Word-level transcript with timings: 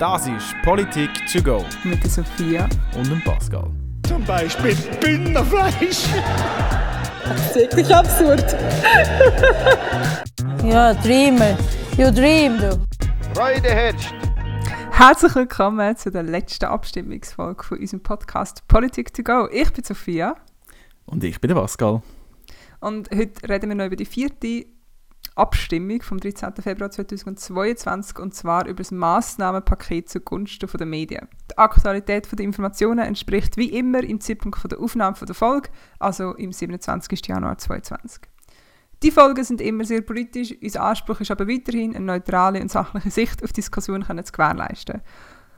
Das 0.00 0.26
ist 0.26 0.54
Politik 0.64 1.10
to 1.30 1.42
go 1.42 1.64
Mit 1.84 2.02
der 2.02 2.10
Sophia. 2.10 2.68
und 2.96 3.08
dem 3.10 3.20
Pascal. 3.22 3.70
Zum 4.08 4.24
Beispiel 4.24 4.74
Bündnerfleisch. 5.00 6.04
Das 7.24 7.46
ist 7.48 7.54
wirklich 7.56 7.94
absurd. 7.94 8.56
Ja, 10.64 10.92
Dreamer. 10.94 11.56
You 11.96 12.10
dream, 12.10 12.58
du. 12.58 12.78
Freude 13.34 13.68
herrscht. 13.70 14.12
Herzlich 14.90 15.34
willkommen 15.34 15.96
zu 15.96 16.10
der 16.10 16.22
letzten 16.22 16.66
Abstimmungsfolge 16.66 17.62
von 17.64 17.78
unserem 17.78 18.02
Podcast 18.02 18.66
Politik 18.68 19.12
to 19.14 19.22
go. 19.22 19.48
Ich 19.50 19.72
bin 19.72 19.82
Sophia 19.84 20.34
Und 21.06 21.24
ich 21.24 21.40
bin 21.40 21.48
der 21.48 21.54
Pascal. 21.54 22.02
und 22.80 23.08
heute 23.10 23.48
reden 23.48 23.70
wir 23.70 23.76
noch 23.76 23.86
über 23.86 23.96
die 23.96 24.04
vierte 24.04 24.66
Abstimmung 25.40 26.02
vom 26.02 26.20
13. 26.20 26.52
Februar 26.62 26.90
2022 26.90 28.18
und 28.18 28.34
zwar 28.34 28.66
über 28.66 28.76
das 28.76 28.90
Massnahmenpaket 28.90 30.10
zugunsten 30.10 30.68
der 30.78 30.86
Medien. 30.86 31.28
Die 31.50 31.56
Aktualität 31.56 32.28
der 32.30 32.44
Informationen 32.44 32.98
entspricht 32.98 33.56
wie 33.56 33.70
immer 33.70 34.04
im 34.04 34.20
Zeitpunkt 34.20 34.70
der 34.70 34.78
Aufnahme 34.78 35.16
der 35.18 35.34
Folge, 35.34 35.70
also 35.98 36.34
im 36.34 36.52
27. 36.52 37.26
Januar 37.26 37.56
2022. 37.56 38.22
Die 39.02 39.10
Folgen 39.10 39.42
sind 39.42 39.62
immer 39.62 39.86
sehr 39.86 40.02
politisch, 40.02 40.54
unser 40.62 40.82
Anspruch 40.82 41.20
ist 41.22 41.30
aber 41.30 41.48
weiterhin, 41.48 41.96
eine 41.96 42.04
neutrale 42.04 42.60
und 42.60 42.70
sachliche 42.70 43.10
Sicht 43.10 43.42
auf 43.42 43.54
Diskussionen 43.54 44.04
zu 44.04 44.32
gewährleisten. 44.32 45.00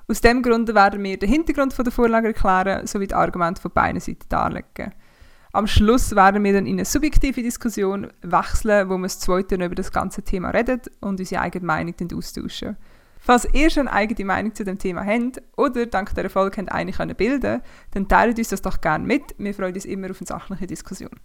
Aus 0.07 0.21
diesem 0.21 0.43
Grund 0.43 0.73
werden 0.73 1.03
wir 1.03 1.19
den 1.19 1.29
Hintergrund 1.29 1.77
der 1.77 1.91
Vorlage 1.91 2.29
erklären 2.29 2.87
sowie 2.87 3.09
die 3.09 3.15
Argumente 3.15 3.61
von 3.61 3.73
beiden 3.73 4.01
Seiten 4.01 4.29
darlegen. 4.29 4.93
Am 5.55 5.67
Schluss 5.67 6.17
werden 6.17 6.43
wir 6.45 6.55
dann 6.55 6.65
in 6.65 6.77
eine 6.77 6.87
subjektive 6.87 7.43
Diskussion 7.43 8.09
wechseln, 8.23 8.89
wo 8.89 8.97
wir 8.97 9.03
das 9.03 9.19
zweite 9.19 9.57
über 9.57 9.75
das 9.75 9.93
ganze 9.93 10.23
Thema 10.23 10.49
reden 10.49 10.81
und 11.01 11.21
unsere 11.21 11.43
eigene 11.43 11.67
Meinung 11.67 11.95
austauschen. 12.17 12.79
Falls 13.19 13.47
ihr 13.53 13.69
schon 13.69 13.87
eine 13.87 13.97
eigene 13.97 14.25
Meinung 14.27 14.55
zu 14.55 14.65
dem 14.65 14.79
Thema 14.79 15.05
habt 15.05 15.43
oder 15.59 15.85
dank 15.85 16.15
der 16.15 16.31
Folge 16.31 16.57
habt 16.57 16.73
eine 16.73 16.93
können 16.93 17.15
bilden 17.15 17.61
dann 17.91 18.09
teilt 18.09 18.39
uns 18.39 18.49
das 18.49 18.63
doch 18.63 18.81
gerne 18.81 19.07
mit. 19.07 19.23
Wir 19.37 19.53
freuen 19.53 19.75
uns 19.75 19.85
immer 19.85 20.11
auf 20.11 20.21
eine 20.21 20.27
sachliche 20.27 20.67
Diskussion. 20.67 21.21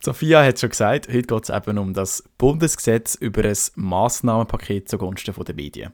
Sophia 0.00 0.44
hat 0.44 0.60
schon 0.60 0.70
gesagt, 0.70 1.08
heute 1.08 1.22
geht 1.22 1.42
es 1.42 1.50
eben 1.50 1.76
um 1.76 1.92
das 1.92 2.22
Bundesgesetz 2.38 3.16
über 3.16 3.44
ein 3.44 3.56
Massnahmenpaket 3.74 4.88
zugunsten 4.88 5.34
der 5.44 5.54
Medien. 5.56 5.92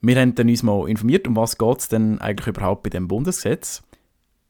Wir 0.00 0.20
haben 0.20 0.34
dann 0.34 0.48
uns 0.48 0.64
mal 0.64 0.88
informiert, 0.88 1.28
um 1.28 1.36
was 1.36 1.56
es 1.78 1.88
denn 1.88 2.20
eigentlich 2.20 2.48
überhaupt 2.48 2.82
bei 2.82 2.90
dem 2.90 3.06
Bundesgesetz. 3.06 3.84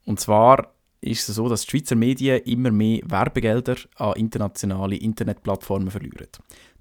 Und 0.07 0.19
zwar 0.19 0.73
ist 1.01 1.29
es 1.29 1.37
so, 1.37 1.49
dass 1.49 1.63
die 1.63 1.71
Schweizer 1.71 1.95
Medien 1.95 2.41
immer 2.43 2.71
mehr 2.71 3.01
Werbegelder 3.05 3.77
an 3.97 4.15
internationale 4.15 4.97
Internetplattformen 4.97 5.91
verlieren. 5.91 6.29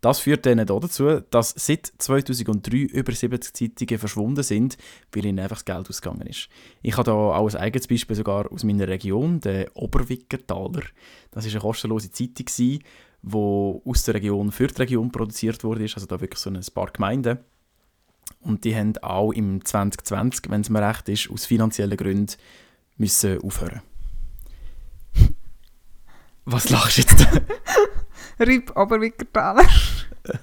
Das 0.01 0.19
führt 0.19 0.45
dann 0.45 0.63
dazu, 0.65 1.21
dass 1.31 1.53
seit 1.57 1.91
2003 1.97 2.77
über 2.77 3.11
70 3.11 3.53
Zeitungen 3.53 3.99
verschwunden 3.99 4.43
sind, 4.43 4.77
weil 5.11 5.25
ihnen 5.25 5.39
einfach 5.39 5.57
das 5.57 5.65
Geld 5.65 5.89
ausgegangen 5.89 6.27
ist. 6.27 6.49
Ich 6.81 6.93
habe 6.97 7.05
da 7.05 7.13
auch 7.13 7.49
ein 7.49 7.55
eigenes 7.55 7.87
Beispiel 7.87 8.15
sogar 8.15 8.51
aus 8.51 8.63
meiner 8.63 8.87
Region, 8.87 9.39
der 9.39 9.75
Oberwickertaler. 9.75 10.83
Das 11.31 11.45
ist 11.45 11.53
eine 11.53 11.61
kostenlose 11.61 12.11
Zeitung, 12.11 12.45
die 12.55 12.79
aus 13.23 14.03
der 14.03 14.13
Region 14.15 14.51
für 14.51 14.67
die 14.67 14.81
Region 14.81 15.11
produziert 15.11 15.63
wurde, 15.63 15.81
also 15.81 16.05
da 16.05 16.21
wirklich 16.21 16.39
so 16.39 16.49
ein 16.49 16.61
paar 16.73 16.91
Gemeinden. 16.91 17.39
Und 18.41 18.63
die 18.63 18.75
haben 18.75 18.97
auch 18.99 19.31
im 19.31 19.63
2020, 19.65 20.49
wenn 20.49 20.61
es 20.61 20.69
mir 20.69 20.87
recht 20.87 21.09
ist, 21.09 21.29
aus 21.31 21.45
finanziellen 21.45 21.97
Gründen 21.97 22.35
müssen 22.97 23.41
aufhören. 23.41 23.81
Was 26.49 26.69
lachst 26.69 26.97
du 26.97 27.01
jetzt? 27.01 27.27
RIP 28.39 28.75
Oberwickertaler. 28.75 29.65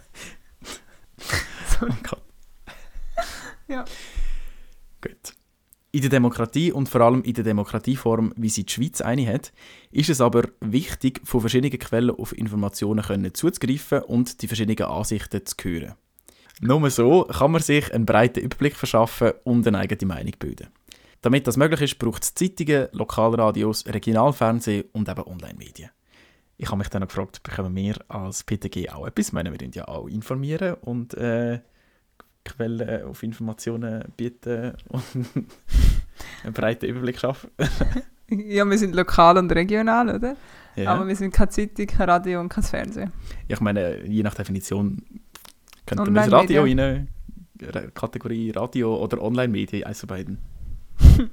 Oh 1.83 1.87
Gott. 2.05 2.23
Ja. 3.67 3.85
Gut. 5.01 5.35
In 5.91 6.01
der 6.03 6.11
Demokratie 6.11 6.71
und 6.71 6.89
vor 6.89 7.01
allem 7.01 7.23
in 7.23 7.35
der 7.35 7.43
Demokratieform, 7.43 8.33
wie 8.37 8.49
sie 8.49 8.65
die 8.65 8.73
Schweiz 8.73 9.01
eine 9.01 9.27
hat, 9.27 9.53
ist 9.91 10.09
es 10.09 10.21
aber 10.21 10.45
wichtig, 10.61 11.21
von 11.25 11.41
verschiedenen 11.41 11.77
Quellen 11.79 12.13
auf 12.13 12.37
Informationen 12.39 13.03
können 13.03 13.35
zuzugreifen 13.35 14.03
und 14.03 14.41
die 14.41 14.47
verschiedenen 14.47 14.89
Ansichten 14.89 15.45
zu 15.45 15.57
hören. 15.65 15.95
Nur 16.61 16.89
so 16.91 17.25
kann 17.25 17.51
man 17.51 17.61
sich 17.61 17.93
einen 17.93 18.07
breiten 18.07 18.45
Überblick 18.45 18.77
verschaffen 18.77 19.33
und 19.43 19.67
eine 19.67 19.79
eigene 19.79 20.07
Meinung 20.07 20.35
bilden. 20.39 20.69
Damit 21.25 21.47
das 21.47 21.57
möglich 21.57 21.81
ist, 21.81 21.99
braucht 21.99 22.23
es 22.23 22.35
Zeitungen, 22.35 22.89
Lokalradios, 22.93 23.87
Regionalfernsehen 23.87 24.85
und 24.93 25.09
eben 25.09 25.23
Online-Medien. 25.23 25.91
Ich 26.57 26.69
habe 26.69 26.79
mich 26.79 26.89
dann 26.89 27.01
noch 27.01 27.09
gefragt, 27.09 27.43
bekommen 27.43 27.75
wir 27.75 27.97
als 28.09 28.45
PTG 28.45 28.91
auch 28.91 29.07
etwas? 29.07 29.29
Ich 29.29 29.33
meine, 29.33 29.51
wir 29.51 29.59
ja 29.75 29.89
auch 29.89 30.07
informieren 30.07 30.75
und 30.83 31.15
äh, 31.15 31.61
Quellen 32.45 33.05
auf 33.05 33.23
Informationen 33.23 34.05
bieten 34.17 34.75
und 34.89 35.03
einen 36.45 36.53
breiten 36.53 36.87
Überblick 36.87 37.19
schaffen. 37.19 37.51
Ja, 38.31 38.65
wir 38.65 38.79
sind 38.79 38.95
lokal 38.97 39.37
und 39.37 39.53
regional, 39.53 40.09
oder? 40.09 40.35
Ja. 40.77 40.95
Aber 40.95 41.07
wir 41.07 41.15
sind 41.15 41.33
keine 41.35 41.51
Zeitung, 41.51 41.87
kein 41.87 42.09
Radio 42.09 42.41
und 42.41 42.49
kein 42.49 42.65
Fernsehen. 42.65 43.13
ich 43.47 43.61
meine, 43.61 44.03
je 44.07 44.23
nach 44.23 44.35
Definition 44.35 45.03
könnte 45.85 46.05
man 46.11 46.15
das 46.15 46.33
Radio 46.33 46.63
rein, 46.63 47.09
Ra- 47.61 47.91
Kategorie 47.93 48.51
Radio 48.51 48.97
oder 48.97 49.21
Online-Medien, 49.21 49.85
eins 49.85 50.01
von 50.01 50.07
beiden. 50.09 50.39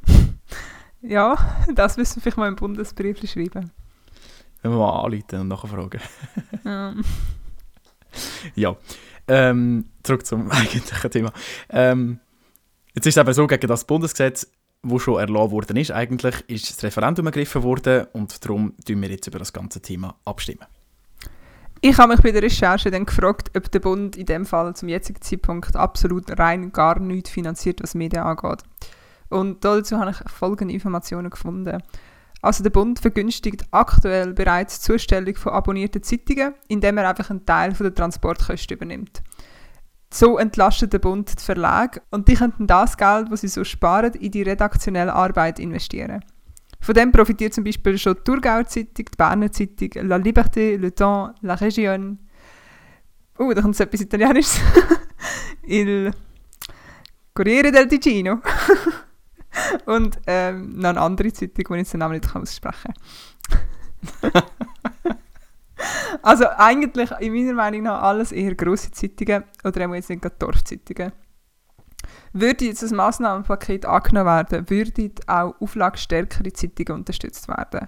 Ja, 1.02 1.38
das 1.74 1.98
müssen 1.98 2.18
wir 2.18 2.22
vielleicht 2.22 2.38
mal 2.38 2.48
im 2.48 2.56
Bundesbrief 2.56 3.18
schreiben. 3.28 3.72
Wenn 4.62 4.72
wir 4.72 4.78
mal 4.78 5.04
anrufen 5.04 5.40
und 5.40 5.48
nachfragen. 5.48 6.02
Ja. 6.66 6.94
Ja, 8.56 8.76
ähm, 9.28 9.86
zurück 10.04 10.26
zum 10.26 10.52
eigentlichen 10.52 11.12
Thema. 11.12 11.32
Ähm, 11.70 12.20
jetzt 12.94 13.08
ist 13.08 13.16
es 13.18 13.22
eben 13.22 13.34
so, 13.34 13.48
gegen 13.48 13.68
das 13.68 13.86
Bundesgesetz, 13.86 14.52
wo 14.84 15.00
schon 15.00 15.20
erlassen 15.20 15.52
worden 15.52 15.78
ist, 15.78 15.92
eigentlich 15.92 16.44
ist 16.48 16.70
das 16.70 16.84
Referendum 16.84 17.28
ergriffen 17.28 17.64
worden 17.64 18.08
und 18.14 18.44
darum 18.44 18.74
tun 18.86 19.02
wir 19.02 19.10
jetzt 19.10 19.28
über 19.28 19.40
das 19.40 19.54
ganze 19.54 19.82
Thema 19.82 20.16
abstimmen. 20.26 20.66
Ich 21.84 21.98
habe 21.98 22.14
mich 22.14 22.22
bei 22.22 22.32
der 22.32 22.44
Recherche 22.44 22.92
dann 22.92 23.06
gefragt, 23.06 23.52
ob 23.58 23.72
der 23.72 23.80
Bund 23.80 24.16
in 24.16 24.26
dem 24.26 24.46
Fall 24.46 24.76
zum 24.76 24.90
jetzigen 24.90 25.22
Zeitpunkt 25.22 25.76
absolut 25.76 26.38
rein 26.38 26.72
gar 26.72 27.00
nichts 27.00 27.32
finanziert, 27.32 27.82
was 27.82 27.96
Medien 27.96 28.24
angeht. 28.24 28.64
Und 29.30 29.64
dazu 29.66 29.98
habe 29.98 30.12
ich 30.12 30.18
folgende 30.32 30.74
Informationen 30.74 31.32
gefunden. 31.32 31.82
Also 32.42 32.64
der 32.64 32.72
Bund 32.72 33.00
vergünstigt 33.00 33.66
aktuell 33.72 34.34
bereits 34.34 34.80
die 34.80 34.86
Zustellung 34.86 35.36
von 35.36 35.54
abonnierten 35.54 36.02
Zeitungen, 36.02 36.56
indem 36.68 36.98
er 36.98 37.10
einfach 37.10 37.30
einen 37.30 37.46
Teil 37.46 37.74
der 37.74 37.94
Transportkosten 37.94 38.78
übernimmt. 38.78 39.22
So 40.14 40.38
entlastet 40.38 40.92
der 40.92 41.00
Bund 41.00 41.40
die 41.40 41.44
Verlage 41.44 42.02
und 42.10 42.28
die 42.28 42.34
könnten 42.34 42.68
das 42.68 42.98
Geld, 42.98 43.32
das 43.32 43.42
sie 43.42 43.48
so 43.48 43.64
sparen, 43.64 44.14
in 44.14 44.32
die 44.32 44.42
redaktionelle 44.42 45.14
Arbeit 45.14 45.60
investieren. 45.60 46.24
Von 46.82 46.96
dem 46.96 47.12
profitiert 47.12 47.54
zum 47.54 47.64
Beispiel 47.64 47.98
schon 47.98 48.16
die 48.16 48.24
Thurgauer 48.24 48.66
Zeitung, 48.66 49.06
die 49.06 49.18
Berner 49.18 49.52
Zeitung, 49.52 49.90
La 50.02 50.16
Liberté, 50.18 50.78
Le 50.78 50.94
Temps, 50.94 51.36
La 51.42 51.54
Région. 51.54 52.18
Oh, 53.38 53.54
da 53.54 53.62
kommt 53.62 53.80
etwas 53.80 54.02
Italienisches. 54.02 54.60
Il 55.64 56.12
Corriere 57.34 57.72
del 57.72 57.88
Ticino. 57.88 58.40
Und 59.86 60.20
ähm, 60.28 60.70
noch 60.70 60.90
eine 60.90 61.02
andere 61.02 61.34
Zeitung, 61.34 61.56
die 61.56 61.62
ich 61.62 61.78
jetzt 61.78 61.94
den 61.94 62.00
Namen 62.00 62.16
nicht 62.16 62.36
aussprechen 62.36 62.94
kann. 64.22 64.32
also 66.22 66.46
eigentlich, 66.58 67.12
in 67.20 67.34
meiner 67.34 67.54
Meinung 67.54 67.84
nach, 67.84 68.02
alles 68.02 68.32
eher 68.32 68.56
grosse 68.56 68.92
Zeitungen 68.92 69.44
oder 69.64 69.88
auch 69.88 69.94
jetzt 69.94 70.10
nicht 70.10 70.22
gerade 70.22 70.36
Dorfzeitungen. 70.40 71.12
Würde 72.34 72.66
jetzt 72.66 72.84
das 72.84 72.92
Massnahmenpaket 72.92 73.86
angenommen 73.86 74.28
werden, 74.28 74.70
würden 74.70 75.14
auch 75.28 75.54
auflagstärkere 75.60 76.54
Zeitungen 76.54 77.00
unterstützt 77.00 77.48
werden. 77.48 77.88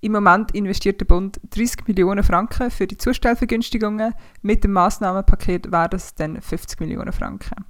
Im 0.00 0.12
Moment 0.12 0.54
investiert 0.54 1.00
der 1.00 1.06
Bund 1.06 1.40
30 1.50 1.88
Millionen 1.88 2.22
Franken 2.22 2.70
für 2.70 2.86
die 2.86 2.98
Zustellvergünstigungen. 2.98 4.14
Mit 4.42 4.62
dem 4.62 4.72
Massnahmenpaket 4.72 5.72
wären 5.72 5.90
es 5.92 6.14
dann 6.14 6.40
50 6.40 6.78
Millionen 6.78 7.12
Franken. 7.12 7.64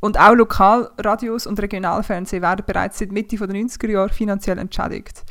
Und 0.00 0.18
auch 0.18 0.34
Lokalradios 0.34 1.46
und 1.46 1.60
Regionalfernsehen 1.60 2.42
werden 2.42 2.64
bereits 2.66 2.98
seit 2.98 3.12
Mitte 3.12 3.36
der 3.36 3.48
90er 3.48 3.90
Jahre 3.90 4.10
finanziell 4.10 4.58
entschädigt. 4.58 5.24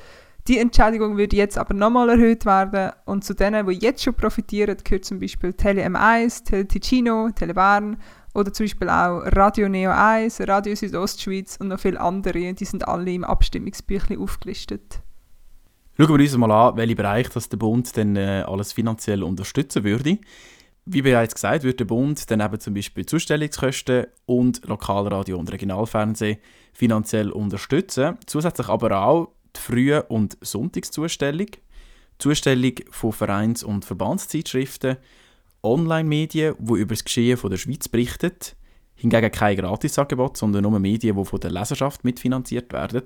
Die 0.47 0.59
Entschädigung 0.59 1.17
würde 1.17 1.35
jetzt 1.35 1.57
aber 1.57 1.73
nochmal 1.73 2.09
erhöht 2.09 2.45
werden 2.45 2.91
und 3.05 3.25
zu 3.25 3.33
denen, 3.33 3.67
die 3.67 3.73
jetzt 3.73 4.03
schon 4.03 4.13
profitieren, 4.13 4.77
gehört 4.81 5.03
zum 5.03 5.19
Beispiel 5.19 5.53
Tele 5.53 5.85
M1, 5.85 6.45
Tele 6.45 6.65
Ticino, 6.65 7.29
Tele 7.31 7.53
Bern 7.53 7.97
oder 8.33 8.53
zum 8.53 8.65
Beispiel 8.65 8.87
auch 8.87 9.23
Radio 9.25 9.67
Neo 9.67 9.91
1, 9.91 10.47
Radio 10.47 10.73
Südostschweiz 10.73 11.57
und 11.59 11.67
noch 11.69 11.79
viele 11.79 11.99
andere. 11.99 12.53
Die 12.53 12.65
sind 12.65 12.87
alle 12.87 13.11
im 13.11 13.25
Abstimmungsbüchlein 13.25 14.19
aufgelistet. 14.19 15.01
Schauen 15.97 16.09
wir 16.09 16.19
uns 16.19 16.37
mal 16.37 16.51
an, 16.51 16.77
welche 16.77 16.95
Bereiche 16.95 17.31
der 17.49 17.57
Bund 17.57 17.97
dann 17.97 18.15
äh, 18.15 18.43
alles 18.47 18.71
finanziell 18.71 19.23
unterstützen 19.23 19.83
würde. 19.83 20.19
Wie 20.89 21.01
bereits 21.01 21.35
gesagt, 21.35 21.65
wird 21.65 21.81
der 21.81 21.85
Bund 21.85 22.31
dann 22.31 22.39
eben 22.39 22.61
zum 22.61 22.73
Beispiel 22.73 23.05
Zustellungskosten 23.05 24.05
und 24.25 24.65
Lokalradio 24.65 25.37
und 25.37 25.51
Regionalfernsehen 25.51 26.37
finanziell 26.71 27.29
unterstützen. 27.29 28.17
Zusätzlich 28.25 28.69
aber 28.69 29.03
auch 29.03 29.33
die 29.53 29.59
Früh- 29.59 29.99
und 30.07 30.37
Sonntagszustellung, 30.39 31.47
Zustellung 32.19 32.75
von 32.89 33.11
Vereins- 33.11 33.63
und 33.63 33.83
Verbandszeitschriften, 33.83 34.95
Online-Medien, 35.61 36.55
die 36.57 36.79
über 36.79 36.93
das 36.93 37.03
Geschehen 37.03 37.35
von 37.35 37.49
der 37.49 37.57
Schweiz 37.57 37.89
berichten, 37.89 38.31
Hingegen 38.95 39.31
kein 39.31 39.57
Gratisangebot, 39.57 40.37
sondern 40.37 40.63
nur 40.63 40.79
Medien, 40.79 41.17
die 41.17 41.25
von 41.25 41.39
der 41.41 41.51
Leserschaft 41.51 42.05
mitfinanziert 42.05 42.71
werden. 42.71 43.03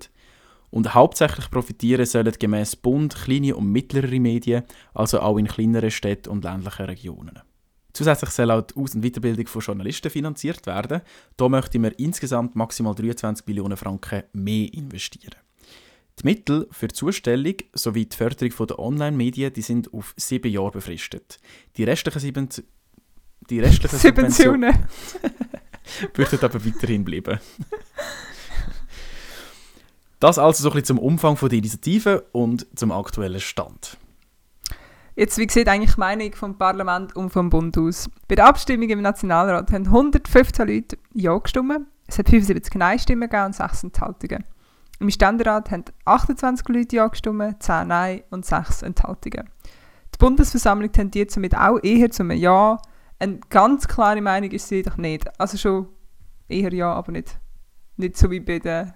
Und 0.69 0.93
hauptsächlich 0.93 1.49
profitieren 1.49 2.05
sollen 2.05 2.31
gemäß 2.37 2.75
Bund 2.75 3.15
kleine 3.15 3.55
und 3.55 3.71
mittlere 3.71 4.19
Medien, 4.19 4.63
also 4.93 5.19
auch 5.19 5.37
in 5.37 5.47
kleineren 5.47 5.89
Städten 5.89 6.29
und 6.29 6.43
ländlichen 6.43 6.85
Regionen. 6.85 7.41
Zusätzlich 7.93 8.29
soll 8.31 8.51
auch 8.51 8.61
die 8.61 8.75
Aus- 8.75 8.95
und 8.95 9.01
Weiterbildung 9.01 9.47
von 9.47 9.61
Journalisten 9.61 10.09
finanziert 10.09 10.65
werden. 10.65 11.01
Da 11.37 11.49
möchten 11.49 11.83
wir 11.83 11.97
insgesamt 11.99 12.55
maximal 12.55 12.95
23 12.95 13.45
Millionen 13.47 13.77
Franken 13.77 14.23
mehr 14.33 14.73
investieren. 14.73 15.35
Die 16.19 16.25
Mittel 16.25 16.67
für 16.71 16.87
die 16.87 16.95
Zustellung 16.95 17.55
sowie 17.73 18.05
die 18.05 18.15
Förderung 18.15 18.67
der 18.67 18.79
Online-Medien 18.79 19.53
die 19.53 19.61
sind 19.61 19.93
auf 19.93 20.13
sieben 20.17 20.51
Jahre 20.51 20.71
befristet. 20.71 21.39
Die 21.77 21.83
restlichen 21.83 22.19
sieben 22.19 22.49
die 23.49 23.59
restlichen 23.59 23.97
Subventionen 23.97 24.73
würden 26.13 26.39
aber 26.41 26.63
weiterhin 26.63 27.03
bleiben. 27.03 27.39
Das 30.19 30.37
also 30.37 30.61
so 30.61 30.69
ein 30.69 30.73
bisschen 30.73 30.97
zum 30.97 30.99
Umfang 30.99 31.35
der 31.41 31.57
Initiative 31.57 32.27
und 32.31 32.67
zum 32.77 32.91
aktuellen 32.91 33.39
Stand. 33.39 33.97
Jetzt, 35.21 35.37
wie 35.37 35.47
sieht 35.47 35.67
eigentlich 35.67 35.93
die 35.93 35.99
Meinung 35.99 36.33
vom 36.33 36.57
Parlament 36.57 37.15
und 37.15 37.29
vom 37.29 37.51
Bund 37.51 37.77
aus? 37.77 38.09
Bei 38.27 38.33
der 38.33 38.47
Abstimmung 38.47 38.89
im 38.89 39.03
Nationalrat 39.03 39.71
haben 39.71 39.85
115 39.85 40.67
Leute 40.67 40.97
Ja 41.13 41.37
gestimmt, 41.37 41.85
es 42.07 42.17
hat 42.17 42.27
75 42.27 42.73
Nein-Stimmen 42.73 43.29
gegeben 43.29 43.45
und 43.45 43.55
6 43.55 43.83
Enthaltungen. 43.83 44.43
Im 44.99 45.11
Ständerat 45.11 45.69
haben 45.69 45.85
28 46.05 46.67
Leute 46.69 46.95
Ja 46.95 47.07
gestimmt, 47.07 47.61
10 47.61 47.87
Nein 47.89 48.23
und 48.31 48.47
6 48.47 48.81
Enthaltungen. 48.81 49.47
Die 50.11 50.17
Bundesversammlung 50.17 50.91
tendiert 50.91 51.29
somit 51.29 51.55
auch 51.55 51.77
eher 51.83 52.09
zum 52.09 52.31
Ja. 52.31 52.81
Eine 53.19 53.41
ganz 53.49 53.87
klare 53.87 54.21
Meinung 54.21 54.49
ist 54.49 54.69
sie 54.69 54.77
jedoch 54.77 54.97
nicht. 54.97 55.39
Also 55.39 55.55
schon 55.55 55.87
eher 56.49 56.73
Ja, 56.73 56.93
aber 56.95 57.11
nicht, 57.11 57.39
nicht 57.95 58.17
so 58.17 58.31
wie 58.31 58.39
bei 58.39 58.57
den 58.57 58.91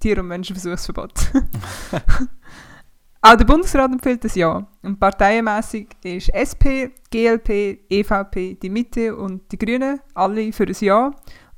Tier- 0.00 0.20
und 0.20 0.28
Menschenversuchsverbot. 0.28 1.32
Auch 3.22 3.36
der 3.36 3.44
Bundesrat 3.44 3.92
empfiehlt 3.92 4.24
das 4.24 4.34
Ja. 4.34 4.66
Und 4.82 4.98
parteienmässig 4.98 5.88
ist 6.02 6.30
SP, 6.32 6.88
GLP, 7.10 7.80
EVP, 7.90 8.54
die 8.54 8.70
Mitte 8.70 9.14
und 9.14 9.52
die 9.52 9.58
Grünen 9.58 10.00
alle 10.14 10.52
für 10.52 10.64
das 10.64 10.80
Ja. 10.80 11.10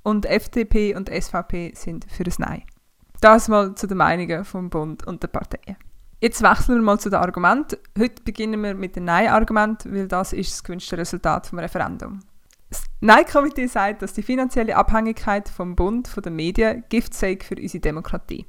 Und 0.02 0.26
FDP 0.26 0.96
und 0.96 1.08
SVP 1.08 1.72
sind 1.76 2.04
für 2.10 2.24
das 2.24 2.40
Nein. 2.40 2.64
Das 3.20 3.46
mal 3.48 3.76
zu 3.76 3.86
den 3.86 3.98
Meinungen 3.98 4.44
vom 4.44 4.70
Bund 4.70 5.06
und 5.06 5.22
der 5.22 5.28
Parteien. 5.28 5.76
Jetzt 6.20 6.42
wechseln 6.42 6.76
wir 6.76 6.82
mal 6.82 6.98
zu 6.98 7.10
den 7.10 7.20
Argumenten. 7.20 7.76
Heute 7.96 8.22
beginnen 8.24 8.60
wir 8.62 8.74
mit 8.74 8.96
dem 8.96 9.04
Nein-Argument, 9.04 9.84
weil 9.86 10.08
das 10.08 10.32
ist 10.32 10.50
das 10.50 10.64
gewünschte 10.64 10.98
Resultat 10.98 11.46
vom 11.46 11.60
Referendum. 11.60 12.20
Das 12.70 12.82
Nein-Komitee 13.00 13.66
sagt, 13.68 14.02
dass 14.02 14.14
die 14.14 14.22
finanzielle 14.22 14.76
Abhängigkeit 14.76 15.48
vom 15.48 15.76
Bund 15.76 16.08
von 16.08 16.24
den 16.24 16.34
Medien 16.34 16.82
Gift 16.88 17.14
sei 17.14 17.38
für 17.40 17.54
unsere 17.54 17.80
Demokratie. 17.80 18.46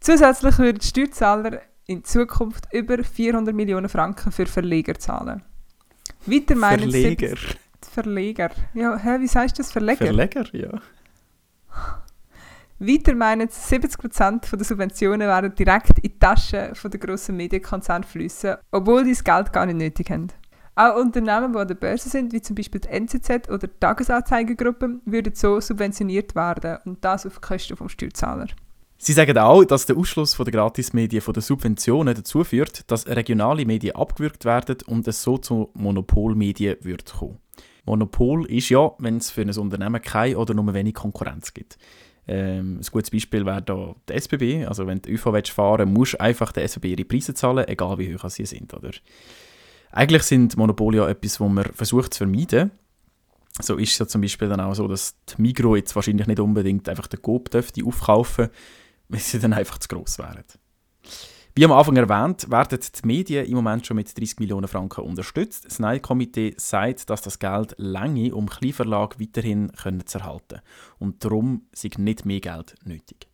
Zusätzlich 0.00 0.58
würden 0.58 0.80
Steuerzahler 0.80 1.60
in 1.86 2.04
Zukunft 2.04 2.66
über 2.72 3.02
400 3.02 3.54
Millionen 3.54 3.88
Franken 3.88 4.32
für 4.32 4.46
Verleger 4.46 4.94
zahlen. 4.98 5.42
Weiter 6.26 6.56
meinen 6.56 6.90
Verleger. 6.90 7.28
70 7.28 7.58
Verleger. 7.92 8.50
Ja, 8.74 8.96
hä, 8.96 9.20
wie 9.20 9.26
du 9.26 9.62
das? 9.62 9.72
Verleger? 9.72 10.04
Verleger, 10.04 10.44
ja. 10.52 10.80
Weiter 12.78 13.14
meinen 13.14 13.48
70% 13.48 14.54
der 14.54 14.64
Subventionen 14.64 15.26
werden 15.26 15.54
direkt 15.54 15.98
in 15.98 16.02
die 16.02 16.18
Taschen 16.18 16.72
der 16.74 17.00
grossen 17.00 17.36
Medienkonzerne 17.36 18.04
fließen, 18.04 18.56
obwohl 18.70 19.04
die 19.04 19.12
das 19.12 19.24
Geld 19.24 19.52
gar 19.52 19.64
nicht 19.64 19.78
nötig 19.78 20.10
haben. 20.10 20.28
Auch 20.74 20.96
Unternehmen, 20.96 21.54
die 21.54 21.58
an 21.58 21.68
der 21.68 21.74
Börse 21.74 22.10
sind, 22.10 22.34
wie 22.34 22.42
zum 22.42 22.54
Beispiel 22.54 22.82
die 22.82 22.88
NZZ 22.88 23.48
oder 23.48 23.66
die 23.66 23.80
Tagesanzeigegruppe, 23.80 25.00
würden 25.06 25.34
so 25.34 25.58
subventioniert 25.58 26.34
werden 26.34 26.76
und 26.84 27.02
das 27.02 27.24
auf 27.24 27.40
Kosten 27.40 27.78
vom 27.78 27.88
Steuerzahler. 27.88 28.48
Sie 28.98 29.12
sagen 29.12 29.36
auch, 29.36 29.64
dass 29.64 29.86
der 29.86 29.96
Ausschluss 29.96 30.34
von 30.34 30.44
der 30.44 30.52
Gratismedien 30.52 31.20
von 31.20 31.34
den 31.34 31.42
Subventionen 31.42 32.14
dazu 32.14 32.44
führt, 32.44 32.90
dass 32.90 33.06
regionale 33.06 33.66
Medien 33.66 33.94
abgewürgt 33.94 34.44
werden 34.44 34.78
und 34.86 35.06
es 35.06 35.22
so 35.22 35.36
zu 35.36 35.70
Monopolmedien 35.74 36.76
wird 36.80 37.12
kommen. 37.12 37.38
Monopol 37.84 38.50
ist 38.50 38.68
ja, 38.68 38.92
wenn 38.98 39.18
es 39.18 39.30
für 39.30 39.42
ein 39.42 39.56
Unternehmen 39.56 40.02
keine 40.02 40.38
oder 40.38 40.54
nur 40.54 40.72
wenig 40.74 40.94
Konkurrenz 40.94 41.54
gibt. 41.54 41.78
Ähm, 42.26 42.80
ein 42.80 42.86
gutes 42.90 43.10
Beispiel 43.10 43.46
wäre 43.46 43.62
da 43.62 43.94
die 44.08 44.14
SBB. 44.14 44.66
Also 44.66 44.86
wenn 44.86 45.00
du 45.00 45.10
ÖV 45.10 45.26
willst 45.26 45.52
fahren 45.52 45.92
musst 45.92 46.14
du 46.14 46.20
einfach 46.20 46.50
der 46.52 46.64
SBB 46.64 46.86
ihre 46.86 47.04
Preise 47.04 47.34
zahlen, 47.34 47.68
egal 47.68 47.98
wie 47.98 48.14
hoch 48.14 48.28
sie 48.28 48.46
sind. 48.46 48.74
Oder? 48.74 48.90
Eigentlich 49.92 50.24
sind 50.24 50.56
Monopole 50.56 50.98
ja 50.98 51.08
etwas, 51.08 51.40
was 51.40 51.48
man 51.48 51.64
versucht 51.72 52.14
zu 52.14 52.18
vermeiden. 52.18 52.72
So 53.60 53.76
ist 53.76 53.92
es 53.92 53.98
ja 53.98 54.06
zum 54.06 54.20
Beispiel 54.20 54.48
dann 54.48 54.60
auch 54.60 54.74
so, 54.74 54.86
dass 54.88 55.16
die 55.24 55.40
Migro 55.40 55.76
jetzt 55.76 55.94
wahrscheinlich 55.96 56.26
nicht 56.26 56.40
unbedingt 56.40 56.88
einfach 56.88 57.06
den 57.06 57.22
Coop 57.22 57.50
dürfte 57.50 57.84
aufkaufen, 57.84 58.48
weil 59.08 59.20
sie 59.20 59.38
dann 59.38 59.52
einfach 59.52 59.78
zu 59.78 59.88
gross 59.88 60.18
wären. 60.18 60.44
Wie 61.58 61.64
am 61.64 61.72
Anfang 61.72 61.96
erwähnt, 61.96 62.50
werden 62.50 62.78
die 62.80 63.06
Medien 63.06 63.46
im 63.46 63.54
Moment 63.54 63.86
schon 63.86 63.96
mit 63.96 64.14
30 64.14 64.40
Millionen 64.40 64.68
Franken 64.68 65.00
unterstützt. 65.00 65.64
Das 65.64 65.78
Nein-Komitee 65.78 66.54
sagt, 66.58 67.08
dass 67.08 67.22
das 67.22 67.38
Geld 67.38 67.74
lange 67.78 68.34
um 68.34 68.46
Kleinverlag 68.46 69.18
weiterhin 69.18 69.72
können 69.72 70.06
zu 70.06 70.18
erhalten 70.18 70.60
und 70.98 71.24
darum 71.24 71.62
sind 71.72 71.98
nicht 71.98 72.26
mehr 72.26 72.40
Geld 72.40 72.74
nötig. 72.84 73.28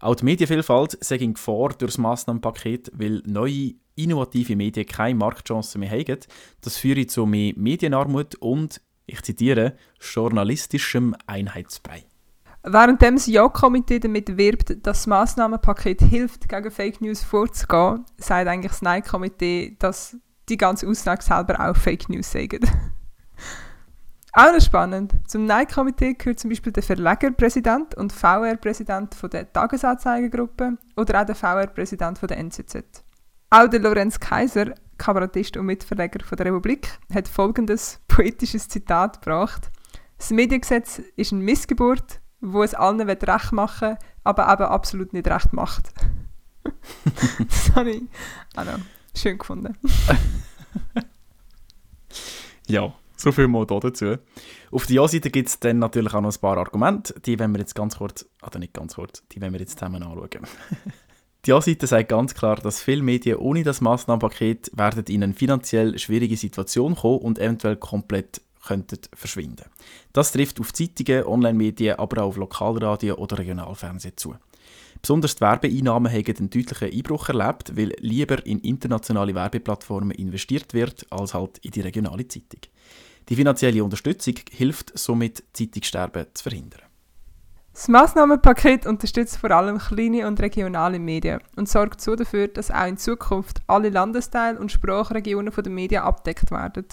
Auch 0.00 0.16
die 0.16 0.24
Medienvielfalt 0.26 0.98
sei 1.02 1.16
in 1.16 1.32
Gefahr 1.32 1.70
durch 1.70 1.92
das 1.92 1.98
Massnahmenpaket, 1.98 2.90
weil 2.92 3.22
neue, 3.24 3.74
innovative 3.94 4.54
Medien 4.54 4.84
keine 4.84 5.14
Marktchancen 5.14 5.80
mehr 5.80 5.92
haben. 5.92 6.18
Das 6.60 6.76
führt 6.76 7.10
zu 7.10 7.24
mehr 7.24 7.54
Medienarmut 7.56 8.34
und, 8.34 8.82
ich 9.06 9.22
zitiere, 9.22 9.76
journalistischem 9.98 11.16
Einheitsbrei. 11.26 12.04
Während 12.64 13.02
das 13.02 13.26
Ja-Komitee 13.26 13.98
damit 13.98 14.36
wirbt, 14.36 14.70
dass 14.70 14.82
das 14.82 15.06
Massnahmenpaket 15.08 16.00
hilft, 16.00 16.48
gegen 16.48 16.70
Fake 16.70 17.00
News 17.00 17.22
vorzugehen, 17.22 18.04
sagt 18.18 18.48
eigentlich 18.48 18.70
das 18.70 18.82
Nein-Komitee, 18.82 19.76
dass 19.80 20.16
die 20.48 20.56
ganze 20.56 20.86
Aussage 20.86 21.22
selber 21.24 21.58
auch 21.58 21.76
Fake 21.76 22.08
News 22.08 22.30
sagen. 22.30 22.60
auch 24.32 24.52
noch 24.52 24.60
spannend. 24.60 25.12
Zum 25.26 25.44
Nein-Komitee 25.46 26.14
gehört 26.14 26.38
zum 26.38 26.50
Beispiel 26.50 26.72
der 26.72 26.84
Verlegerpräsident 26.84 27.96
und 27.96 28.12
VR-Präsident 28.12 29.16
der 29.32 29.52
Tagesanzeigegruppe 29.52 30.78
oder 30.96 31.20
auch 31.20 31.26
der 31.26 31.34
VR-Präsident 31.34 32.22
der 32.22 32.38
NZZ. 32.38 33.02
Auch 33.50 33.66
der 33.66 33.80
Lorenz 33.80 34.20
Kaiser, 34.20 34.72
Kabarettist 34.98 35.56
und 35.56 35.66
Mitverleger 35.66 36.24
von 36.24 36.36
der 36.36 36.46
Republik, 36.46 36.88
hat 37.12 37.26
folgendes 37.26 38.00
poetisches 38.06 38.68
Zitat 38.68 39.20
gebracht. 39.20 39.68
Das 40.16 40.30
Mediengesetz 40.30 41.00
ist 41.16 41.32
eine 41.32 41.42
Missgeburt, 41.42 42.21
wo 42.42 42.62
es 42.62 42.74
allen 42.74 43.00
recht 43.00 43.52
machen 43.52 43.90
will, 43.90 43.98
aber 44.24 44.52
eben 44.52 44.64
absolut 44.64 45.12
nicht 45.14 45.28
recht 45.28 45.52
macht. 45.52 45.92
das 47.38 47.74
habe 47.74 47.92
ich 47.92 48.02
noch 48.54 48.64
schön 49.16 49.38
gefunden. 49.38 49.76
Ja, 52.68 52.94
so 53.16 53.32
viel 53.32 53.48
mal 53.48 53.66
da 53.66 53.80
dazu. 53.80 54.16
Auf 54.70 54.86
der 54.86 54.96
Ja-Seite 54.96 55.30
gibt 55.30 55.48
es 55.48 55.60
dann 55.60 55.78
natürlich 55.78 56.14
auch 56.14 56.20
noch 56.20 56.34
ein 56.34 56.40
paar 56.40 56.56
Argumente, 56.56 57.14
die 57.20 57.38
wollen 57.38 57.52
wir 57.52 57.60
jetzt 57.60 57.74
ganz 57.74 57.98
kurz, 57.98 58.28
oder 58.42 58.58
nicht 58.58 58.72
ganz 58.72 58.94
kurz, 58.94 59.22
die 59.32 59.40
wollen 59.40 59.52
wir 59.52 59.60
jetzt 59.60 59.78
zusammen 59.78 60.02
anschauen. 60.02 60.46
die 61.44 61.50
Ja-Seite 61.50 61.86
sagt 61.86 62.08
ganz 62.08 62.34
klar, 62.34 62.56
dass 62.56 62.82
viele 62.82 63.02
Medien 63.02 63.36
ohne 63.36 63.62
das 63.62 63.80
Massnahmenpaket 63.80 64.70
werden 64.74 65.04
in 65.06 65.22
eine 65.22 65.34
finanziell 65.34 65.98
schwierige 65.98 66.36
Situation 66.36 66.96
kommen 66.96 67.18
und 67.18 67.38
eventuell 67.38 67.76
komplett 67.76 68.40
könnten 68.66 68.98
verschwinden. 69.14 69.64
Das 70.12 70.32
trifft 70.32 70.60
auf 70.60 70.72
Zeitungen, 70.72 71.24
Online-Medien, 71.24 71.98
aber 71.98 72.22
auch 72.22 72.28
auf 72.28 72.36
Lokalradio 72.36 73.16
oder 73.16 73.38
Regionalfernsehen 73.38 74.16
zu. 74.16 74.34
Besonders 75.00 75.34
die 75.34 75.40
Werbeeinnahmen 75.40 76.12
haben 76.12 76.36
einen 76.38 76.50
deutlichen 76.50 76.92
Einbruch 76.92 77.28
erlebt, 77.28 77.76
weil 77.76 77.92
lieber 77.98 78.44
in 78.46 78.60
internationale 78.60 79.34
Werbeplattformen 79.34 80.12
investiert 80.12 80.74
wird, 80.74 81.06
als 81.10 81.34
halt 81.34 81.58
in 81.58 81.72
die 81.72 81.80
regionale 81.80 82.28
Zeitung. 82.28 82.60
Die 83.28 83.36
finanzielle 83.36 83.82
Unterstützung 83.82 84.34
hilft 84.50 84.96
somit, 84.96 85.42
Zeitungssterben 85.52 86.26
zu 86.34 86.42
verhindern. 86.42 86.82
Das 87.72 87.88
Massnahmenpaket 87.88 88.86
unterstützt 88.86 89.38
vor 89.38 89.50
allem 89.50 89.78
kleine 89.78 90.26
und 90.26 90.38
regionale 90.40 90.98
Medien 90.98 91.40
und 91.56 91.68
sorgt 91.68 92.02
so 92.02 92.14
dafür, 92.14 92.48
dass 92.48 92.70
auch 92.70 92.86
in 92.86 92.98
Zukunft 92.98 93.62
alle 93.66 93.88
Landesteile 93.88 94.58
und 94.58 94.70
Sprachregionen 94.70 95.52
von 95.52 95.64
den 95.64 95.74
Medien 95.74 96.02
abdeckt 96.02 96.50
werden. 96.50 96.84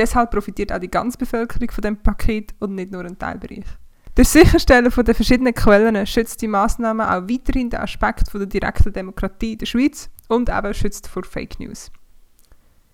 Deshalb 0.00 0.30
profitiert 0.30 0.72
auch 0.72 0.78
die 0.78 0.90
ganze 0.90 1.18
Bevölkerung 1.18 1.70
von 1.70 1.82
dem 1.82 1.98
Paket 1.98 2.54
und 2.58 2.74
nicht 2.74 2.90
nur 2.90 3.04
ein 3.04 3.18
Teilbereich. 3.18 3.66
Durch 4.14 4.28
Sicherstellen 4.28 4.90
von 4.90 5.04
den 5.04 5.14
verschiedenen 5.14 5.52
Quellen 5.52 6.06
schützt 6.06 6.40
die 6.40 6.48
Maßnahme 6.48 7.06
auch 7.06 7.28
weiterhin 7.28 7.68
den 7.68 7.80
Aspekt 7.80 8.30
von 8.30 8.40
der 8.40 8.48
direkten 8.48 8.94
Demokratie 8.94 9.52
in 9.52 9.58
der 9.58 9.66
Schweiz 9.66 10.08
und 10.28 10.48
eben 10.48 10.72
schützt 10.72 11.06
vor 11.06 11.22
Fake 11.22 11.60
News. 11.60 11.92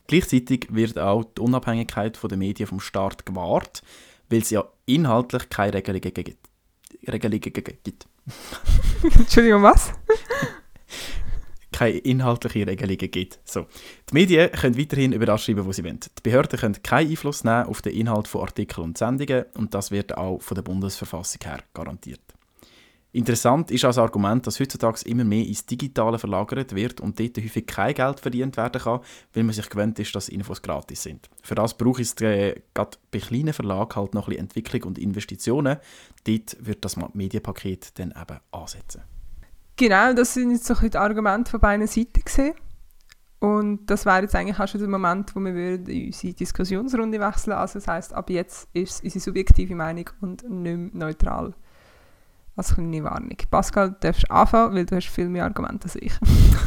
Gleichzeitig 0.09 0.67
wird 0.71 0.99
auch 0.99 1.23
die 1.23 1.43
Unabhängigkeit 1.43 2.19
der 2.21 2.37
Medien 2.37 2.67
vom 2.67 2.81
Staat 2.81 3.25
gewahrt, 3.25 3.83
weil 4.29 4.41
es 4.41 4.51
ja 4.51 4.65
inhaltlich 4.87 5.49
keine 5.49 5.75
Regelungen 5.75 6.13
gibt. 6.13 6.49
Regelungen 7.07 7.41
gibt. 7.41 8.09
Entschuldigung, 9.17 9.63
was? 9.63 9.93
keine 11.77 11.99
inhaltlichen 11.99 12.65
Regelungen 12.65 13.11
gibt. 13.11 13.39
So. 13.45 13.67
Die 14.09 14.15
Medien 14.15 14.51
können 14.51 14.79
weiterhin 14.79 15.13
über 15.13 15.27
das 15.27 15.45
schreiben, 15.45 15.67
was 15.67 15.77
sie 15.77 15.85
wollen. 15.85 16.01
Die 16.01 16.23
Behörden 16.23 16.59
können 16.59 16.83
keinen 16.83 17.11
Einfluss 17.11 17.45
nehmen 17.45 17.67
auf 17.67 17.83
den 17.83 17.93
Inhalt 17.93 18.29
von 18.29 18.43
Artikeln 18.43 18.85
und 18.85 18.99
Sendungen 18.99 19.45
und 19.55 19.75
das 19.75 19.91
wird 19.91 20.17
auch 20.17 20.41
von 20.41 20.55
der 20.55 20.63
Bundesverfassung 20.63 21.41
her 21.45 21.61
garantiert. 21.75 22.21
Interessant 23.13 23.71
ist 23.71 23.85
als 23.85 23.99
Argument, 23.99 24.47
dass 24.47 24.61
heutzutage 24.61 25.01
immer 25.07 25.25
mehr 25.25 25.47
ins 25.47 25.65
Digitale 25.65 26.19
verlagert 26.19 26.75
wird 26.75 27.01
und 27.01 27.19
dort 27.19 27.39
häufig 27.39 27.67
kein 27.67 27.95
Geld 27.95 28.21
verdient 28.21 28.57
werden 28.57 28.81
kann, 28.81 29.01
weil 29.33 29.45
man 29.45 29.55
sich 29.55 29.69
gewöhnt 29.71 29.99
ist, 29.99 30.15
dass 30.15 30.29
Infos 30.29 30.61
gratis 30.61 31.03
sind. 31.03 31.31
Für 31.43 31.55
das 31.55 31.77
braucht 31.77 32.01
es 32.01 32.15
äh, 32.21 32.61
gerade 32.75 32.99
bei 33.11 33.19
kleinen 33.19 33.55
Verlagen 33.55 33.97
halt 33.97 34.13
noch 34.13 34.29
ein 34.29 34.31
bisschen 34.31 34.45
Entwicklung 34.45 34.83
und 34.83 34.99
Investitionen. 34.99 35.79
Dort 36.25 36.57
wird 36.61 36.85
das 36.85 36.97
Medienpaket 37.15 37.99
dann 37.99 38.11
eben 38.11 38.39
ansetzen. 38.51 39.03
Genau, 39.77 40.15
das 40.15 40.35
sind 40.35 40.51
jetzt 40.53 40.65
so 40.65 40.75
ein 40.75 40.77
bisschen 40.77 40.91
die 40.93 40.99
Argumente 40.99 41.51
von 41.51 41.61
beiden 41.61 41.87
Seiten 41.87 42.23
gesehen. 42.25 42.55
Und 43.39 43.87
das 43.87 44.07
wäre 44.07 44.23
jetzt 44.23 44.35
eigentlich 44.35 44.59
auch 44.59 44.67
schon 44.67 44.81
der 44.81 44.89
Moment, 44.89 45.37
wo 45.37 45.41
wir 45.41 45.55
würden 45.55 46.07
unsere 46.07 46.33
Diskussionsrunde 46.33 47.21
wechseln. 47.21 47.53
Also 47.53 47.75
das 47.75 47.87
heißt, 47.87 48.15
ab 48.15 48.31
jetzt 48.31 48.69
ist 48.73 48.95
es 48.95 49.01
unsere 49.03 49.21
subjektive 49.21 49.75
Meinung 49.75 50.09
und 50.21 50.49
nicht 50.49 50.95
neutral. 50.95 51.55
Als 52.57 52.75
kleine 52.75 53.05
Warnung. 53.05 53.37
Pascal, 53.51 53.91
du 53.91 53.97
darfst 54.01 54.31
anfangen, 54.31 54.75
weil 54.75 54.87
du 54.87 54.97
hast 54.97 55.09
viel 55.09 55.29
mehr 55.29 55.45
Argumente 55.45 55.85
als 55.85 55.97
ich. 55.97 56.13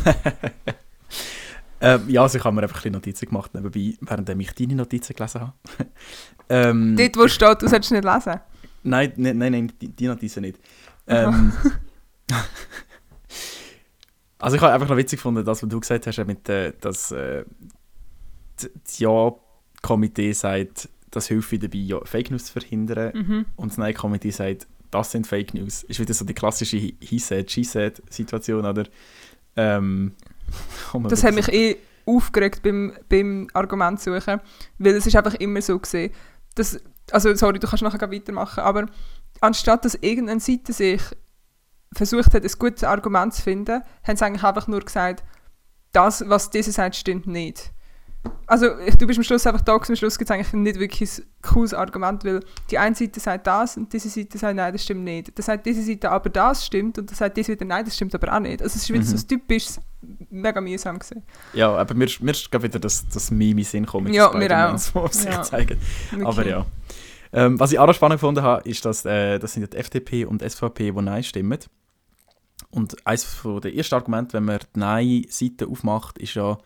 ähm, 1.82 2.04
ja, 2.08 2.22
also 2.22 2.38
ich 2.38 2.44
habe 2.44 2.56
mir 2.56 2.62
einfach 2.62 2.86
ein 2.86 2.92
Notizen 2.92 3.28
gemacht, 3.28 3.56
nebenbei, 3.56 3.96
während 4.02 4.30
ich 4.30 4.54
deine 4.54 4.76
Notizen 4.76 5.16
gelesen 5.16 5.42
habe. 5.42 5.54
ähm, 6.50 6.96
Dort, 6.96 7.18
wo 7.18 7.28
steht, 7.28 7.64
du 7.64 7.68
solltest 7.68 7.92
nicht 7.92 8.04
lesen? 8.04 8.40
Nein, 8.84 9.14
nein, 9.16 9.38
nein, 9.40 9.52
nein 9.52 9.74
die, 9.82 9.88
die 9.88 10.06
Notizen 10.06 10.42
nicht. 10.42 10.60
Ähm, 11.08 11.52
also 14.40 14.56
ich 14.56 14.62
habe 14.62 14.74
einfach 14.74 14.90
noch 14.90 14.98
witzig 14.98 15.20
gefunden, 15.20 15.44
das, 15.44 15.62
was 15.62 15.70
du 15.70 15.80
gesagt 15.80 16.08
hast, 16.08 16.26
mit, 16.26 16.48
äh, 16.50 16.74
dass 16.80 17.12
äh, 17.12 17.44
das 18.56 19.00
Ja-Komitee 19.00 20.32
sagt, 20.32 20.90
das 21.12 21.28
hilft 21.28 21.52
dabei, 21.64 21.78
ja, 21.78 22.00
Fake 22.06 22.32
News 22.32 22.46
zu 22.46 22.54
verhindern. 22.54 23.12
Mhm. 23.16 23.46
Und 23.56 23.72
das 23.72 23.78
Nein-Komitee 23.78 24.32
sagt, 24.32 24.68
das 24.92 25.12
sind 25.12 25.28
Fake 25.28 25.54
News. 25.54 25.84
Ist 25.84 26.00
wieder 26.00 26.14
so 26.14 26.26
die 26.26 26.34
klassische 26.34 26.78
He 26.78 27.20
said, 27.20 27.52
she 27.52 27.64
said 27.64 28.02
Situation, 28.10 28.66
oder? 28.66 28.86
Ähm, 29.56 30.14
das 31.10 31.24
hat 31.24 31.36
mich 31.36 31.50
eh 31.50 31.78
aufgeregt 32.06 32.64
beim, 32.64 32.94
beim 33.08 33.48
Argument 33.54 34.00
suchen, 34.00 34.40
weil 34.78 34.96
es 34.96 35.06
ist 35.06 35.16
einfach 35.16 35.36
immer 35.36 35.62
so 35.62 35.78
gesehen, 35.78 36.12
dass, 36.56 36.80
also 37.12 37.36
sorry, 37.36 37.60
du 37.60 37.68
kannst 37.68 37.84
nachher 37.84 38.12
weitermachen, 38.12 38.62
aber 38.62 38.88
anstatt 39.42 39.86
dass 39.86 39.96
irgendeine 39.96 40.40
Seite 40.40 40.74
sich 40.74 41.02
versucht 41.94 42.34
hat, 42.34 42.44
ein 42.44 42.52
gutes 42.60 42.84
Argument 42.84 43.34
zu 43.34 43.42
finden, 43.42 43.82
haben 44.04 44.18
sie 44.18 44.26
eigentlich 44.26 44.44
einfach 44.44 44.68
nur 44.68 44.82
gesagt, 44.82 45.24
das, 45.92 46.28
was 46.28 46.50
diese 46.50 46.72
sagt, 46.72 46.96
stimmt 46.96 47.28
nicht. 47.28 47.72
Also 48.48 48.68
du 49.00 49.08
bist 49.08 49.18
am 49.18 49.24
Schluss 49.24 49.48
einfach 49.48 49.62
da, 49.62 49.76
am 49.76 49.96
Schluss 49.96 50.18
gibt 50.18 50.30
es 50.30 50.36
eigentlich 50.36 50.52
nicht 50.52 50.80
wirklich 50.80 51.20
ein 51.20 51.24
cooles 51.42 51.74
Argument, 51.74 52.26
weil 52.26 52.42
die 52.70 52.78
eine 52.78 52.96
Seite 52.96 53.20
sagt 53.20 53.48
das 53.48 53.78
und 53.78 53.94
diese 53.94 54.10
Seite 54.10 54.38
sagt 54.38 54.56
nein, 54.56 54.74
das 54.74 54.84
stimmt 54.84 55.04
nicht. 55.04 55.38
Dann 55.38 55.44
sagt 55.44 55.66
diese 55.66 55.84
Seite 55.84 56.12
aber 56.12 56.30
das 56.30 56.66
stimmt 56.66 56.98
und 56.98 57.10
dann 57.10 57.16
sagt 57.16 57.38
diese 57.38 57.54
wieder 57.54 57.66
nein, 57.66 57.86
das 57.86 57.96
stimmt 57.96 58.14
aber 58.14 58.34
auch 58.36 58.40
nicht. 58.40 58.62
Also 58.62 58.76
es 58.76 58.84
ist 58.84 58.90
wieder 58.90 59.00
mhm. 59.00 59.06
so 59.06 59.16
ein 59.16 59.28
typisches, 59.28 59.80
mega 60.30 60.60
mühsam 60.60 61.00
gewesen. 61.00 61.24
Ja, 61.54 61.74
aber 61.76 61.94
mir, 61.94 62.08
mir 62.20 62.32
ist 62.32 62.52
gerade 62.52 62.64
wieder 62.66 62.80
das, 62.80 63.08
das 63.08 63.32
Meme 63.32 63.64
Sinn 63.64 63.86
kommen. 63.86 64.12
Ja, 64.12 64.32
mir 64.34 64.52
auch. 64.52 64.74
Was 64.96 65.24
ja. 65.24 65.42
zeigen. 65.44 65.78
Okay. 66.12 66.26
Aber 66.26 66.46
ja. 66.46 66.66
Ähm, 67.32 67.60
was 67.60 67.72
ich 67.72 67.80
auch 67.80 67.86
noch 67.86 67.94
spannend 67.94 68.20
gefunden 68.20 68.42
habe, 68.42 68.68
ist, 68.68 68.84
dass 68.84 69.06
äh, 69.06 69.38
das 69.38 69.54
sind 69.54 69.72
die 69.72 69.78
FDP 69.78 70.26
und 70.26 70.42
SVP, 70.42 70.92
die 70.92 71.02
Nein 71.02 71.24
stimmen. 71.24 71.60
Und 72.72 73.06
eines 73.06 73.42
der 73.64 73.76
ersten 73.76 73.96
Argumente, 73.96 74.34
wenn 74.34 74.46
man 74.46 74.60
die 74.60 74.80
Nein-Seite 74.80 75.68
aufmacht, 75.68 76.18
ist 76.20 76.36
ja, 76.36 76.58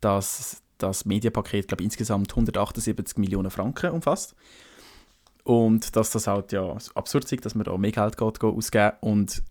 dass 0.00 0.62
das 0.76 1.04
Medienpaket, 1.04 1.68
glaube 1.68 1.84
insgesamt 1.84 2.30
178 2.30 3.18
Millionen 3.18 3.50
Franken 3.50 3.90
umfasst. 3.90 4.34
Und 5.44 5.96
dass 5.96 6.10
das 6.10 6.26
halt 6.26 6.52
ja 6.52 6.76
absurd 6.94 7.30
ist, 7.32 7.44
dass 7.44 7.54
man 7.54 7.64
da 7.64 7.76
mehr 7.78 7.90
Geld 7.90 8.16
geht, 8.16 8.40
geht 8.40 8.50
ausgeben 8.50 8.92
und 9.00 9.42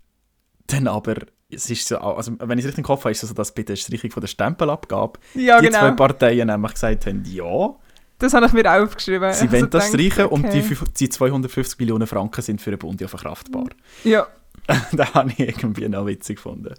dann 0.68 0.88
aber, 0.88 1.16
es 1.50 1.70
ist 1.70 1.88
so, 1.88 1.98
also 1.98 2.34
wenn 2.39 2.60
ich 2.60 2.66
es 2.66 2.68
richtig 2.68 2.80
im 2.80 2.84
Kopf 2.84 3.01
habe, 3.01 3.12
ist 3.12 3.24
es 3.24 3.30
so, 3.30 3.36
dass 3.36 3.54
bei 3.54 3.63
der 3.63 3.77
Streichung 3.77 4.12
von 4.12 4.22
der 4.22 4.27
Stempelabgabe 4.27 5.20
ja, 5.34 5.60
die 5.60 5.68
genau. 5.68 5.80
zwei 5.80 5.92
Parteien 5.92 6.48
nämlich 6.48 6.74
gesagt 6.74 7.08
haben, 7.08 7.24
ja, 7.25 7.75
das 8.20 8.34
habe 8.34 8.48
ich 8.48 8.54
mir 8.54 8.66
auch 8.66 8.84
aufgeschrieben. 8.84 9.32
Sie 9.34 9.51
wollen 9.51 9.70
das 9.70 9.89
streichen 9.89 10.25
okay. 10.25 10.34
und 10.34 10.54
die, 10.54 10.77
die 11.00 11.10
250 11.10 11.80
Millionen 11.80 12.08
Franken 12.08 12.42
sind 12.42 12.62
für 12.62 12.72
den 12.72 12.80
Bund 12.80 13.00
ja 13.00 13.08
verkraftbar. 13.08 13.68
Ja. 14.04 14.27
das 14.92 15.14
habe 15.14 15.32
ich 15.32 15.40
irgendwie 15.40 15.90
noch 15.90 16.06
witzig 16.06 16.38
gefunden. 16.38 16.74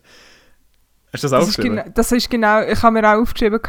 Hast 1.12 1.25
du 1.25 1.28
das, 1.28 1.30
das 1.30 1.49
aufgeschrieben? 1.49 1.78
Ist 1.78 1.99
das 1.99 2.12
ist 2.12 2.30
genau, 2.30 2.62
ich 2.62 2.83
habe 2.83 3.00
mir 3.00 3.09
auch 3.09 3.21
aufgeschrieben, 3.21 3.61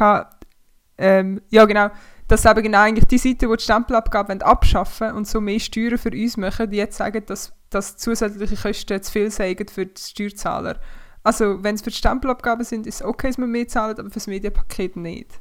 ähm, 0.97 1.41
ja, 1.49 1.65
genau. 1.65 1.89
Das 2.27 2.45
ist 2.45 2.51
eben 2.51 2.61
genau 2.61 2.81
eigentlich 2.81 3.07
die 3.07 3.17
Seite, 3.17 3.47
die 3.47 3.57
die 3.57 3.63
Stempelabgabe 3.63 4.45
abschaffen 4.45 5.13
und 5.13 5.27
so 5.27 5.41
mehr 5.41 5.59
Steuern 5.59 5.97
für 5.97 6.11
uns 6.11 6.37
machen, 6.37 6.69
die 6.69 6.77
jetzt 6.77 6.97
sagen, 6.97 7.23
dass, 7.25 7.53
dass 7.69 7.97
zusätzliche 7.97 8.55
Kosten 8.55 9.01
zu 9.01 9.11
viel 9.11 9.31
sagen 9.31 9.67
für 9.67 9.85
die 9.85 9.99
Steuerzahler. 9.99 10.79
Also, 11.23 11.63
wenn 11.63 11.75
es 11.75 11.81
für 11.81 11.89
die 11.89 11.95
Stempelabgaben 11.95 12.63
sind, 12.63 12.85
ist 12.85 12.95
es 12.95 13.03
okay, 13.03 13.27
dass 13.27 13.37
wir 13.37 13.47
mehr 13.47 13.67
zahlen, 13.67 13.97
aber 13.97 14.09
für 14.09 14.15
das 14.15 14.27
Medienpaket 14.27 14.95
nicht. 14.95 15.39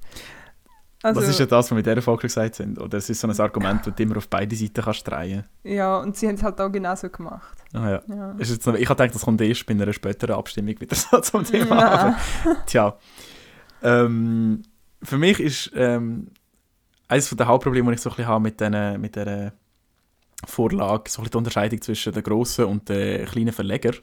Also, 1.02 1.21
das 1.21 1.31
ist 1.31 1.38
ja 1.38 1.47
das, 1.47 1.67
was 1.67 1.71
wir 1.71 1.76
mit 1.76 1.87
dieser 1.87 2.02
Folge 2.02 2.23
gesagt 2.23 2.59
haben. 2.59 2.76
Oder 2.76 2.99
es 2.99 3.09
ist 3.09 3.21
so 3.21 3.28
ein 3.28 3.40
Argument, 3.40 3.87
das 3.87 3.95
du 3.95 4.02
immer 4.02 4.17
auf 4.17 4.28
beide 4.28 4.57
Seiten 4.57 4.83
kannst 4.83 5.07
drehen 5.07 5.45
Ja, 5.62 5.99
und 5.99 6.17
sie 6.17 6.26
haben 6.26 6.35
es 6.35 6.43
halt 6.43 6.61
auch 6.61 6.71
genauso 6.71 7.09
gemacht. 7.09 7.57
Ah, 7.73 7.88
ja. 7.88 8.02
ja. 8.09 8.33
Ist 8.33 8.50
jetzt 8.50 8.67
noch, 8.67 8.75
ich 8.75 8.88
habe 8.88 8.97
gedacht, 9.00 9.14
das 9.14 9.23
kommt 9.23 9.40
erst 9.40 9.64
bei 9.67 9.75
einer 9.75 9.93
späteren 9.93 10.35
Abstimmung 10.37 10.81
wieder 10.81 10.97
so 10.97 11.21
zum 11.21 11.45
Thema. 11.45 11.78
Ja. 11.78 11.90
Aber, 11.90 12.17
tja. 12.67 12.99
Ähm, 13.83 14.62
für 15.02 15.19
mich 15.19 15.38
ist 15.38 15.71
ähm, 15.76 16.33
eines 17.07 17.31
der 17.31 17.47
Hauptprobleme, 17.47 17.90
die 17.90 17.95
ich 17.95 18.00
so 18.00 18.11
ein 18.11 18.17
bisschen 18.17 18.28
habe 18.28 18.43
mit, 18.43 18.61
den, 18.61 19.00
mit 19.00 19.14
dieser 19.14 19.52
Vorlage, 20.47 21.11
so 21.11 21.21
ein 21.21 21.25
bisschen 21.25 21.31
die 21.31 21.37
Unterscheidung 21.37 21.81
zwischen 21.81 22.12
den 22.12 22.23
grossen 22.25 22.64
und 22.64 22.88
den 22.88 23.25
kleinen 23.26 23.52
Verlegern. 23.52 23.95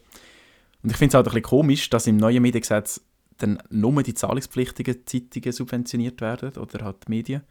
Und 0.82 0.92
ich 0.92 0.98
finde 0.98 1.10
es 1.10 1.16
halt 1.16 1.28
ein 1.28 1.32
bisschen 1.32 1.44
komisch, 1.44 1.90
dass 1.90 2.08
im 2.08 2.18
neuen 2.18 2.42
Mediengesetz 2.42 3.02
dann 3.38 3.62
nur 3.70 4.02
die 4.04 4.14
zahlungspflichtigen 4.14 5.06
Zeitungen 5.06 5.52
subventioniert 5.52 6.22
werden 6.22 6.58
oder 6.58 6.86
halt 6.86 7.08
die 7.08 7.12
Medien. 7.12 7.42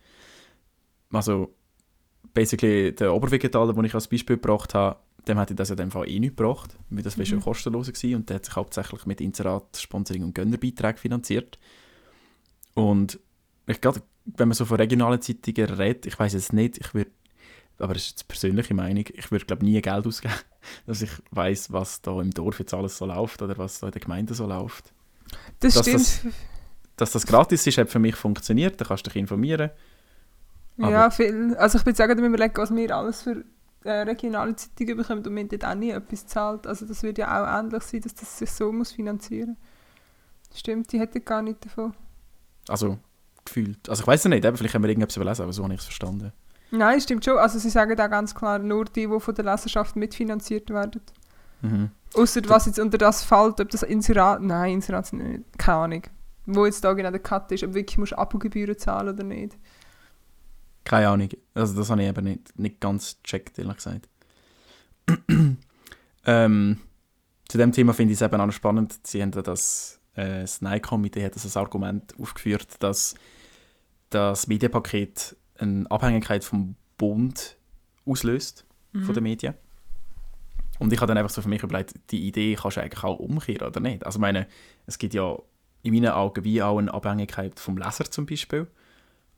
Also 1.12 1.54
basically 2.32 2.94
der 2.94 3.14
Oberwegetaler, 3.14 3.72
den 3.72 3.84
ich 3.84 3.94
als 3.94 4.08
Beispiel 4.08 4.36
gebracht 4.36 4.74
habe, 4.74 4.98
dem 5.26 5.38
hätte 5.38 5.54
das 5.54 5.70
ja 5.70 5.74
dem 5.74 5.90
Fall 5.90 6.08
eh 6.08 6.20
nicht 6.20 6.36
gebracht, 6.36 6.76
weil 6.90 7.02
das 7.02 7.16
wäre 7.16 7.26
mhm. 7.26 7.30
schon 7.30 7.40
kostenlos 7.40 7.86
gewesen 7.86 8.16
und 8.16 8.28
der 8.28 8.36
hat 8.36 8.44
sich 8.44 8.56
hauptsächlich 8.56 9.06
mit 9.06 9.20
Inserat, 9.20 9.76
Sponsoring 9.76 10.22
und 10.22 10.34
Gönnerbeiträgen 10.34 10.98
finanziert. 10.98 11.58
Und 12.74 13.18
ich 13.66 13.80
glaube, 13.80 14.02
wenn 14.24 14.48
man 14.48 14.54
so 14.54 14.64
von 14.64 14.76
regionalen 14.76 15.20
Zeitungen 15.20 15.70
redet, 15.74 16.06
ich 16.06 16.18
weiß 16.18 16.34
jetzt 16.34 16.52
nicht, 16.52 16.78
ich 16.78 16.92
würde, 16.92 17.10
aber 17.78 17.94
das 17.94 18.04
ist 18.04 18.10
jetzt 18.10 18.28
persönliche 18.28 18.74
Meinung, 18.74 19.04
ich 19.12 19.30
würde 19.30 19.46
glaube 19.46 19.64
nie 19.64 19.80
Geld 19.80 20.06
ausgeben, 20.06 20.34
dass 20.86 21.02
ich 21.02 21.10
weiß, 21.30 21.72
was 21.72 22.02
da 22.02 22.20
im 22.20 22.30
Dorf 22.30 22.58
jetzt 22.58 22.74
alles 22.74 22.98
so 22.98 23.06
läuft 23.06 23.40
oder 23.40 23.56
was 23.56 23.80
da 23.80 23.86
in 23.86 23.92
der 23.92 24.02
Gemeinde 24.02 24.34
so 24.34 24.46
läuft. 24.46 24.92
Das 25.60 25.74
dass 25.74 25.82
stimmt. 25.86 26.00
Das, 26.00 26.34
dass 26.96 27.12
das 27.12 27.26
gratis 27.26 27.66
ist, 27.66 27.78
hat 27.78 27.90
für 27.90 27.98
mich 27.98 28.16
funktioniert, 28.16 28.80
da 28.80 28.84
kannst 28.84 29.06
du 29.06 29.10
dich 29.10 29.16
informieren. 29.16 29.70
Aber 30.78 30.90
ja, 30.90 31.10
viel. 31.10 31.54
Also 31.56 31.78
ich 31.78 31.84
bin 31.84 31.94
sagen, 31.94 32.18
wir 32.18 32.26
überlegen, 32.26 32.56
was 32.56 32.74
wir 32.74 32.96
alles 32.96 33.22
für 33.22 33.44
äh, 33.84 33.90
regionale 33.90 34.56
Zeitungen 34.56 34.96
bekommen 34.96 35.24
und 35.24 35.34
wir 35.36 35.44
dort 35.48 35.64
auch 35.64 35.74
nie 35.74 35.90
etwas 35.90 36.26
zahlt. 36.26 36.66
Also 36.66 36.86
das 36.86 37.02
würde 37.02 37.22
ja 37.22 37.42
auch 37.42 37.60
ähnlich 37.60 37.82
sein, 37.82 38.00
dass 38.00 38.14
das 38.14 38.38
sich 38.38 38.50
so 38.50 38.72
muss 38.72 38.92
finanzieren 38.92 39.50
muss. 39.50 40.58
Stimmt, 40.58 40.92
die 40.92 41.00
hätten 41.00 41.24
gar 41.24 41.42
nicht 41.42 41.64
davon. 41.64 41.94
Also 42.68 42.98
gefühlt. 43.44 43.88
Also 43.88 44.02
ich 44.02 44.06
weiß 44.06 44.20
es 44.20 44.30
nicht, 44.30 44.44
eben, 44.44 44.56
vielleicht 44.56 44.74
haben 44.74 44.82
wir 44.82 44.88
irgendetwas 44.88 45.16
überlesen, 45.16 45.42
aber 45.42 45.52
so 45.52 45.64
habe 45.64 45.74
ich 45.74 45.80
es 45.80 45.86
verstanden. 45.86 46.32
Nein, 46.70 47.00
stimmt 47.00 47.24
schon. 47.24 47.38
Also 47.38 47.58
sie 47.58 47.70
sagen 47.70 47.96
da 47.96 48.06
ganz 48.06 48.34
klar, 48.34 48.58
nur 48.58 48.84
die, 48.84 49.06
die 49.06 49.20
von 49.20 49.34
der 49.34 49.44
Leserschaft 49.44 49.96
mitfinanziert 49.96 50.70
werden. 50.70 51.02
Mhm. 51.62 51.90
Außer 52.14 52.40
was 52.48 52.66
jetzt 52.66 52.78
unter 52.78 52.98
das 52.98 53.24
fällt, 53.24 53.60
ob 53.60 53.70
das 53.70 53.82
Inserat, 53.82 54.40
nein, 54.40 54.74
Inserat 54.74 55.06
sind 55.06 55.22
nicht, 55.22 55.58
keine 55.58 55.78
Ahnung. 55.78 56.02
Wo 56.46 56.66
jetzt 56.66 56.84
da 56.84 56.92
genau 56.92 57.10
der 57.10 57.20
Cut 57.20 57.50
ist, 57.52 57.64
ob 57.64 57.74
wirklich 57.74 57.98
musst 57.98 58.12
du 58.12 58.18
Abogebühren 58.18 58.78
zahlen 58.78 59.14
oder 59.14 59.24
nicht. 59.24 59.56
Keine 60.84 61.08
Ahnung. 61.08 61.30
Also 61.54 61.74
das 61.74 61.90
habe 61.90 62.02
ich 62.02 62.08
eben 62.08 62.24
nicht, 62.24 62.58
nicht 62.58 62.80
ganz 62.80 63.16
gecheckt, 63.22 63.58
ehrlich 63.58 63.76
gesagt. 63.76 64.08
ähm, 66.26 66.78
zu 67.48 67.58
dem 67.58 67.72
Thema 67.72 67.94
finde 67.94 68.12
ich 68.12 68.20
es 68.20 68.22
eben 68.22 68.40
auch 68.40 68.52
spannend. 68.52 68.94
Sie 69.06 69.22
haben 69.22 69.30
da 69.30 69.40
das 69.40 70.00
äh, 70.14 70.42
das 70.42 70.60
Nein-Komitee 70.60 71.24
hat 71.24 71.34
das 71.34 71.56
Argument 71.56 72.14
aufgeführt, 72.18 72.76
dass 72.80 73.14
das 74.10 74.46
Medienpaket 74.46 75.36
eine 75.58 75.90
Abhängigkeit 75.90 76.44
vom 76.44 76.76
Bund 76.96 77.56
auslöst, 78.06 78.64
mhm. 78.92 79.04
von 79.04 79.14
den 79.14 79.22
Medien. 79.24 79.54
Und 80.78 80.92
ich 80.92 81.00
habe 81.00 81.08
dann 81.08 81.18
einfach 81.18 81.30
so 81.30 81.42
für 81.42 81.48
mich 81.48 81.62
überlegt, 81.62 81.94
die 82.10 82.26
Idee 82.26 82.56
kannst 82.60 82.76
du 82.76 82.82
eigentlich 82.82 83.04
auch 83.04 83.18
umkehren, 83.18 83.66
oder 83.68 83.80
nicht? 83.80 84.04
Also 84.04 84.18
meine, 84.18 84.46
es 84.86 84.98
gibt 84.98 85.14
ja 85.14 85.36
in 85.82 85.94
meinen 85.94 86.08
Augen 86.08 86.42
wie 86.44 86.62
auch 86.62 86.78
eine 86.78 86.92
Abhängigkeit 86.92 87.60
vom 87.60 87.76
Leser 87.76 88.10
zum 88.10 88.26
Beispiel 88.26 88.66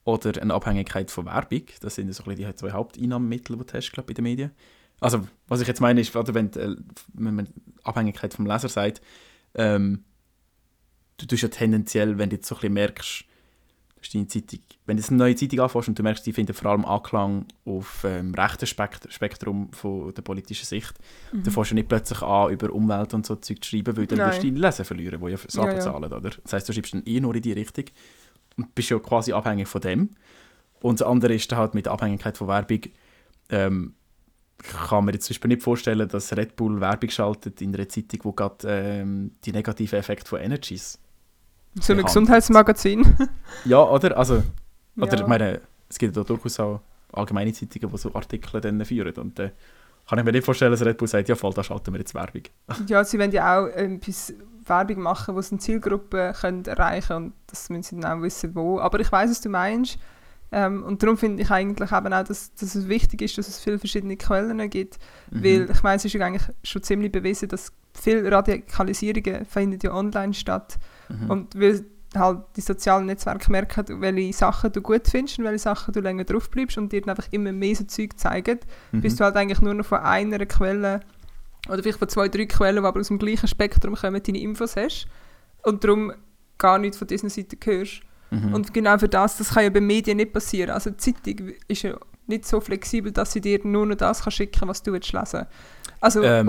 oder 0.04 0.40
eine 0.40 0.54
Abhängigkeit 0.54 1.10
von 1.10 1.26
Werbung. 1.26 1.62
Das 1.80 1.96
sind 1.96 2.12
so 2.14 2.22
die 2.30 2.54
zwei 2.54 2.70
Haupteinnahmemittel, 2.70 3.56
die 3.56 3.66
du 3.66 3.72
hast, 3.72 3.92
glaub, 3.92 4.06
bei 4.06 4.14
den 4.14 4.22
Medien. 4.22 4.52
Also, 5.00 5.26
was 5.48 5.60
ich 5.60 5.68
jetzt 5.68 5.80
meine, 5.80 6.00
ist, 6.00 6.14
wenn, 6.14 6.52
äh, 6.54 6.76
wenn 7.12 7.34
man 7.34 7.48
Abhängigkeit 7.82 8.32
vom 8.32 8.46
Leser 8.46 8.68
sagt, 8.68 9.02
ähm, 9.54 10.04
du 11.18 11.26
tust 11.26 11.42
ja 11.42 11.48
tendenziell, 11.48 12.18
wenn 12.18 12.30
du 12.30 12.36
jetzt 12.36 12.48
so 12.48 12.54
ein 12.54 12.60
bisschen 12.60 12.74
merkst, 12.74 13.24
ist 14.06 14.14
deine 14.14 14.26
Zeitung, 14.26 14.60
wenn 14.86 14.96
du 14.96 15.02
eine 15.06 15.16
neue 15.16 15.34
Zeitung 15.36 15.60
anfängst 15.60 15.88
und 15.88 15.98
du 15.98 16.02
merkst, 16.02 16.24
die 16.26 16.32
finden 16.32 16.54
vor 16.54 16.70
allem 16.70 16.84
Anklang 16.84 17.46
auf 17.64 18.04
ähm, 18.04 18.34
rechten 18.34 18.66
Spekt 18.66 19.12
Spektrum 19.12 19.70
von 19.72 20.12
der 20.14 20.22
politischen 20.22 20.64
Sicht, 20.66 20.94
Mhm. 21.32 21.42
dann 21.42 21.52
fängst 21.52 21.70
du 21.70 21.74
nicht 21.74 21.88
plötzlich 21.88 22.22
an, 22.22 22.50
über 22.52 22.70
Umwelt 22.72 23.12
und 23.14 23.26
so 23.26 23.36
Zeug 23.36 23.62
zu 23.64 23.70
schreiben, 23.70 23.96
weil 23.96 24.06
dann 24.06 24.18
Nein. 24.18 24.28
wirst 24.28 24.42
du 24.42 24.46
deine 24.48 24.60
Leser 24.60 24.84
verlieren, 24.84 25.20
die 25.24 25.30
ja 25.30 25.36
Sachen 25.36 25.68
Ja, 25.68 25.74
ja. 25.74 25.80
zahlen, 25.80 26.12
oder? 26.12 26.30
Das 26.42 26.52
heisst, 26.52 26.68
du 26.68 26.72
schreibst 26.72 26.94
dann 26.94 27.02
eh 27.04 27.20
nur 27.20 27.34
in 27.34 27.42
die 27.42 27.52
Richtung 27.52 27.84
und 28.56 28.74
bist 28.74 28.90
ja 28.90 28.98
quasi 28.98 29.32
abhängig 29.32 29.68
von 29.68 29.80
dem. 29.80 30.10
Und 30.80 31.00
das 31.00 31.06
andere 31.08 31.34
ist 31.34 31.50
dann 31.50 31.58
halt 31.58 31.74
mit 31.74 31.86
der 31.86 31.92
Abhängigkeit 31.92 32.36
von 32.36 32.48
Werbung, 32.48 32.80
ähm, 33.50 33.94
kann 34.88 35.04
man 35.04 35.12
jetzt 35.14 35.26
zum 35.26 35.34
Beispiel 35.34 35.48
nicht 35.48 35.62
vorstellen, 35.62 36.08
dass 36.08 36.34
Red 36.36 36.56
Bull 36.56 36.80
Werbung 36.80 37.10
schaltet 37.10 37.60
in 37.60 37.74
einer 37.74 37.88
Zeitung, 37.88 38.20
wo 38.24 38.32
gerade 38.32 38.56
ähm, 38.68 39.32
die 39.44 39.52
negativen 39.52 39.98
Effekte 39.98 40.26
von 40.28 40.40
Energies. 40.40 40.98
So 41.80 41.92
ein. 41.92 42.02
Gesundheitsmagazin. 42.02 43.16
Ja, 43.64 43.82
oder? 43.82 44.16
Also, 44.16 44.42
oder 44.96 45.14
Ja. 45.14 45.20
ich 45.20 45.26
meine, 45.26 45.60
es 45.88 45.98
gibt 45.98 46.16
ja 46.16 46.24
durchaus 46.24 46.58
auch 46.60 46.80
allgemeine 47.12 47.52
Zeitungen, 47.52 47.90
die 47.90 47.98
so 47.98 48.14
Artikel 48.14 48.60
dann 48.60 48.84
führen. 48.84 49.14
Und 49.14 49.38
dann 49.38 49.52
kann 50.08 50.18
ich 50.18 50.24
mir 50.24 50.32
nicht 50.32 50.44
vorstellen, 50.44 50.70
dass 50.70 50.84
Red 50.84 50.98
Bull 50.98 51.08
sagt, 51.08 51.28
ja 51.28 51.34
voll, 51.34 51.52
da 51.52 51.62
schalten 51.64 51.92
wir 51.92 51.98
jetzt 51.98 52.14
Werbung. 52.14 52.42
ja, 52.86 53.04
sie 53.04 53.18
wollen 53.18 53.32
ja 53.32 53.58
auch 53.58 53.66
etwas 53.66 54.34
Werbung 54.64 55.00
machen, 55.00 55.34
wo 55.34 55.40
sie 55.40 55.52
eine 55.52 55.60
Zielgruppe 55.60 56.34
können 56.40 56.64
erreichen 56.64 57.08
können. 57.08 57.24
Und 57.26 57.34
das 57.46 57.68
müssen 57.70 57.82
sie 57.82 58.00
dann 58.00 58.18
auch 58.18 58.22
wissen, 58.22 58.54
wo. 58.54 58.80
Aber 58.80 59.00
ich 59.00 59.10
weiß, 59.10 59.30
was 59.30 59.40
du 59.40 59.48
meinst. 59.48 59.98
Ähm, 60.52 60.84
und 60.84 61.02
darum 61.02 61.16
finde 61.16 61.42
ich 61.42 61.50
eigentlich 61.50 61.90
eben 61.90 62.12
auch, 62.12 62.24
dass, 62.24 62.54
dass 62.54 62.74
es 62.74 62.88
wichtig 62.88 63.22
ist, 63.22 63.36
dass 63.36 63.48
es 63.48 63.58
viele 63.58 63.78
verschiedene 63.78 64.16
Quellen 64.16 64.70
gibt. 64.70 64.98
Mhm. 65.30 65.44
Weil 65.44 65.70
ich 65.70 65.82
meine, 65.82 65.96
es 65.96 66.04
ist 66.04 66.12
ja 66.12 66.24
eigentlich 66.24 66.48
schon 66.62 66.82
ziemlich 66.82 67.10
bewiesen, 67.10 67.48
dass 67.48 67.72
viele 67.94 68.30
Radikalisierungen 68.30 69.44
finden 69.44 69.80
ja 69.82 69.92
online 69.92 70.34
statt. 70.34 70.78
Mhm. 71.08 71.30
Und 71.30 71.60
weil 71.60 71.84
halt 72.14 72.40
die 72.56 72.60
sozialen 72.60 73.06
Netzwerke 73.06 73.50
merken, 73.50 74.00
welche 74.00 74.32
Sachen 74.32 74.72
du 74.72 74.80
gut 74.80 75.06
findest 75.08 75.38
und 75.38 75.44
welche 75.44 75.58
Sachen 75.58 75.92
du 75.92 76.00
länger 76.00 76.24
drauf 76.24 76.50
bleibst 76.50 76.78
und 76.78 76.90
dir 76.92 77.00
dann 77.02 77.10
einfach 77.10 77.28
immer 77.30 77.52
mehr 77.52 77.74
so 77.76 77.84
Zeug 77.84 78.18
zeigen, 78.18 78.58
Mhm. 78.92 79.00
bis 79.02 79.16
du 79.16 79.24
halt 79.24 79.36
eigentlich 79.36 79.60
nur 79.60 79.74
noch 79.74 79.84
von 79.86 79.98
einer 79.98 80.44
Quelle 80.46 81.00
oder 81.68 81.82
vielleicht 81.82 81.98
von 81.98 82.08
zwei, 82.08 82.28
drei 82.28 82.46
Quellen, 82.46 82.82
die 82.82 82.86
aber 82.86 83.00
aus 83.00 83.08
dem 83.08 83.18
gleichen 83.18 83.48
Spektrum 83.48 83.94
kommen, 83.96 84.22
deine 84.22 84.40
Infos 84.40 84.76
hast 84.76 85.08
und 85.64 85.82
darum 85.84 86.12
gar 86.58 86.78
nichts 86.78 86.96
von 86.96 87.06
diesen 87.08 87.28
Seiten 87.28 87.58
hörst. 87.64 88.00
Mhm. 88.30 88.54
Und 88.54 88.72
genau 88.72 88.98
für 88.98 89.08
das, 89.08 89.36
das 89.36 89.50
kann 89.50 89.64
ja 89.64 89.70
bei 89.70 89.80
Medien 89.80 90.16
nicht 90.16 90.32
passieren. 90.32 90.70
Also 90.70 90.90
die 90.90 90.96
Zeitung 90.96 91.52
ist 91.68 91.82
ja 91.82 91.96
nicht 92.26 92.46
so 92.46 92.60
flexibel, 92.60 93.12
dass 93.12 93.32
sie 93.32 93.40
dir 93.40 93.60
nur 93.64 93.86
noch 93.86 93.94
das 93.96 94.22
kann 94.22 94.32
schicken 94.32 94.68
was 94.68 94.82
du 94.82 94.92
willst 94.92 95.12
lesen. 95.12 95.46
Also 96.00 96.22
Ähm, 96.22 96.48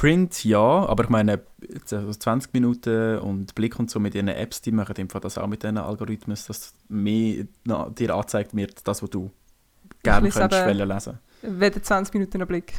Print 0.00 0.44
ja, 0.46 0.58
aber 0.58 1.04
ich 1.04 1.10
meine, 1.10 1.42
jetzt 1.60 1.92
also 1.92 2.10
20 2.10 2.54
Minuten 2.54 3.18
und 3.18 3.54
Blick 3.54 3.78
und 3.78 3.90
so 3.90 4.00
mit 4.00 4.14
ihren 4.14 4.28
Apps, 4.28 4.62
die 4.62 4.72
machen 4.72 5.10
Fall 5.10 5.20
das 5.20 5.36
auch 5.36 5.46
mit 5.46 5.62
diesen 5.62 5.76
Algorithmen, 5.76 6.38
dass 6.46 6.72
mehr 6.88 7.44
na, 7.64 7.90
dir 7.90 8.14
angezeigt 8.14 8.56
wird, 8.56 8.88
das, 8.88 9.02
was 9.02 9.10
du 9.10 9.30
gerne 10.02 10.28
lese 10.28 10.40
könntest 10.40 10.64
wollen 10.64 10.88
lesen. 10.88 11.18
weder 11.42 11.82
20 11.82 12.14
Minuten 12.14 12.38
einen 12.38 12.48
Blick. 12.48 12.72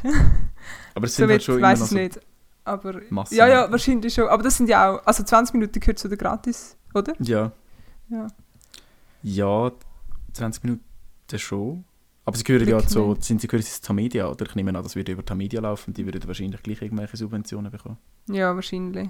Aber 0.96 1.06
es 1.06 1.14
so 1.14 1.18
sind 1.22 1.30
halt 1.30 1.38
weit 1.38 1.44
schon 1.44 1.58
immer 1.58 1.72
ich 1.74 1.78
noch 1.78 1.86
so 1.86 1.94
nicht. 1.94 2.20
Aber 2.64 3.00
Massen. 3.10 3.36
ja, 3.36 3.46
ja, 3.46 3.70
wahrscheinlich 3.70 4.12
schon. 4.12 4.26
Aber 4.26 4.42
das 4.42 4.56
sind 4.56 4.68
ja 4.68 4.90
auch, 4.90 5.06
also 5.06 5.22
20 5.22 5.54
Minuten 5.54 5.78
gehört 5.78 6.00
zu 6.00 6.08
der 6.08 6.18
Gratis, 6.18 6.76
oder? 6.92 7.14
Ja. 7.20 7.52
Ja. 8.08 8.26
Ja, 9.22 9.70
20 10.32 10.64
Minuten 10.64 10.82
schon. 11.38 11.84
Aber 12.24 12.36
sie 12.36 12.44
gehören 12.44 12.68
ja 12.68 12.86
zu, 12.86 13.16
sind 13.18 13.40
sie 13.40 13.48
gehören 13.48 13.64
zu 13.64 13.94
Media, 13.94 14.30
oder? 14.30 14.46
Ich 14.46 14.54
nehme 14.54 14.70
an, 14.76 14.82
das 14.82 14.94
würde 14.94 15.12
über 15.12 15.22
die 15.22 15.34
Media 15.34 15.60
laufen, 15.60 15.92
die 15.92 16.04
würden 16.06 16.24
wahrscheinlich 16.26 16.62
gleich 16.62 16.80
irgendwelche 16.80 17.16
Subventionen 17.16 17.72
bekommen. 17.72 17.98
Ja, 18.28 18.54
wahrscheinlich. 18.54 19.08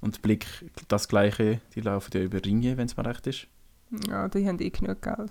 Und 0.00 0.22
Blick, 0.22 0.46
das 0.88 1.08
Gleiche, 1.08 1.60
die 1.74 1.80
laufen 1.80 2.10
ja 2.14 2.22
über 2.22 2.44
Ringe, 2.44 2.76
wenn 2.76 2.86
es 2.86 2.96
mir 2.96 3.04
recht 3.04 3.26
ist. 3.26 3.46
Ja, 4.08 4.28
die 4.28 4.46
haben 4.46 4.60
eh 4.60 4.70
genug 4.70 5.02
Geld. 5.02 5.30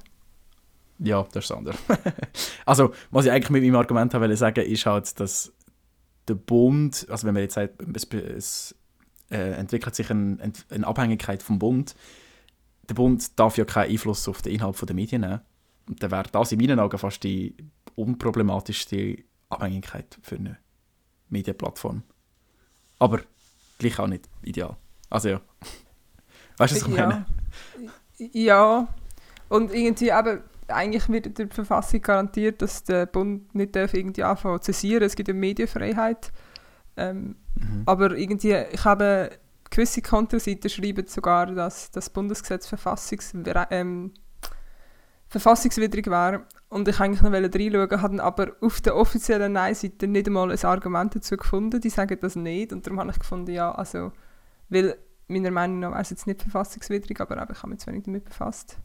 Ja, 0.99 1.23
das 1.31 1.45
ist 1.45 1.49
das 1.49 1.57
andere. 1.57 1.77
also, 2.65 2.93
was 3.09 3.25
ich 3.25 3.31
eigentlich 3.31 3.49
mit 3.49 3.63
meinem 3.63 3.77
Argument 3.77 4.13
habe 4.13 4.23
wollte 4.23 4.37
sagen, 4.37 4.65
ist 4.65 4.85
halt, 4.85 5.19
dass 5.19 5.53
der 6.27 6.35
Bund, 6.35 7.07
also 7.09 7.25
wenn 7.25 7.33
man 7.33 7.43
jetzt 7.43 7.55
sagt, 7.55 7.81
es, 7.95 8.05
es 8.13 8.75
äh, 9.29 9.53
entwickelt 9.53 9.95
sich 9.95 10.09
ein, 10.09 10.53
eine 10.69 10.87
Abhängigkeit 10.87 11.41
vom 11.41 11.57
Bund, 11.57 11.95
der 12.87 12.95
Bund 12.95 13.39
darf 13.39 13.57
ja 13.57 13.65
keinen 13.65 13.91
Einfluss 13.91 14.27
auf 14.27 14.41
den 14.41 14.53
Inhalt 14.53 14.77
der 14.87 14.95
Medien 14.95 15.21
nehmen. 15.21 15.41
Dann 15.89 16.11
wäre 16.11 16.29
das 16.31 16.51
in 16.51 16.59
meinen 16.59 16.79
Augen 16.79 16.97
fast 16.97 17.23
die 17.23 17.55
unproblematischste 17.95 19.17
Abhängigkeit 19.49 20.17
für 20.21 20.35
eine 20.35 20.57
Medienplattform. 21.29 22.03
Aber 22.99 23.21
gleich 23.77 23.99
auch 23.99 24.07
nicht 24.07 24.29
ideal. 24.43 24.77
Also 25.09 25.29
ja. 25.29 25.41
Weißt 26.57 26.73
du, 26.73 26.81
was 26.81 26.87
ich 26.87 26.97
meine? 26.97 27.25
Ja. 28.17 28.87
Und 29.47 29.73
irgendwie 29.73 30.09
eben, 30.09 30.41
eigentlich 30.67 31.09
wird 31.09 31.25
in 31.25 31.33
der 31.33 31.47
Verfassung 31.49 32.01
garantiert, 32.01 32.61
dass 32.61 32.83
der 32.83 33.05
Bund 33.07 33.55
nicht 33.55 33.75
darf 33.75 33.93
irgendwie 33.93 34.23
anfangen 34.23 34.61
zu 34.61 34.71
zensieren. 34.71 35.03
Es 35.03 35.15
gibt 35.15 35.27
ja 35.27 35.33
Medienfreiheit. 35.33 36.31
Ähm, 36.97 37.35
Mhm. 37.59 37.83
aber 37.85 38.15
irgendwie, 38.17 38.55
ich 38.71 38.85
habe 38.85 39.31
gewisse 39.69 40.01
Kontoseiten 40.01 40.69
schreiben 40.69 41.07
sogar, 41.07 41.47
dass 41.47 41.91
das 41.91 42.09
Bundesgesetz 42.09 42.67
verfassungs 42.67 43.33
ähm, 43.69 44.13
verfassungswidrig 45.29 46.07
wäre. 46.07 46.43
Und 46.69 46.87
ich 46.87 46.99
eigentlich 46.99 47.21
noch 47.21 47.31
reinschauen, 47.31 48.01
habe 48.01 48.23
aber 48.23 48.51
auf 48.61 48.81
der 48.81 48.95
offiziellen 48.95 49.53
Nein-Seite 49.53 50.07
nicht 50.07 50.27
einmal 50.27 50.51
ein 50.51 50.65
Argument 50.65 51.15
dazu 51.15 51.37
gefunden. 51.37 51.81
Die 51.81 51.89
sagen 51.89 52.17
das 52.19 52.35
nicht. 52.35 52.73
Und 52.73 52.85
darum 52.85 52.99
habe 52.99 53.11
ich 53.11 53.19
gefunden, 53.19 53.51
ja, 53.51 53.71
also, 53.71 54.11
weil 54.69 54.97
meiner 55.27 55.51
Meinung 55.51 55.79
nach 55.79 55.91
wäre 55.91 56.01
es 56.01 56.09
jetzt 56.09 56.27
nicht 56.27 56.41
verfassungswidrig, 56.41 57.19
aber 57.21 57.41
eben, 57.41 57.51
ich 57.51 57.57
habe 57.59 57.69
mich 57.69 57.79
zu 57.79 57.87
wenig 57.87 58.03
damit 58.03 58.25
befasst. 58.25 58.77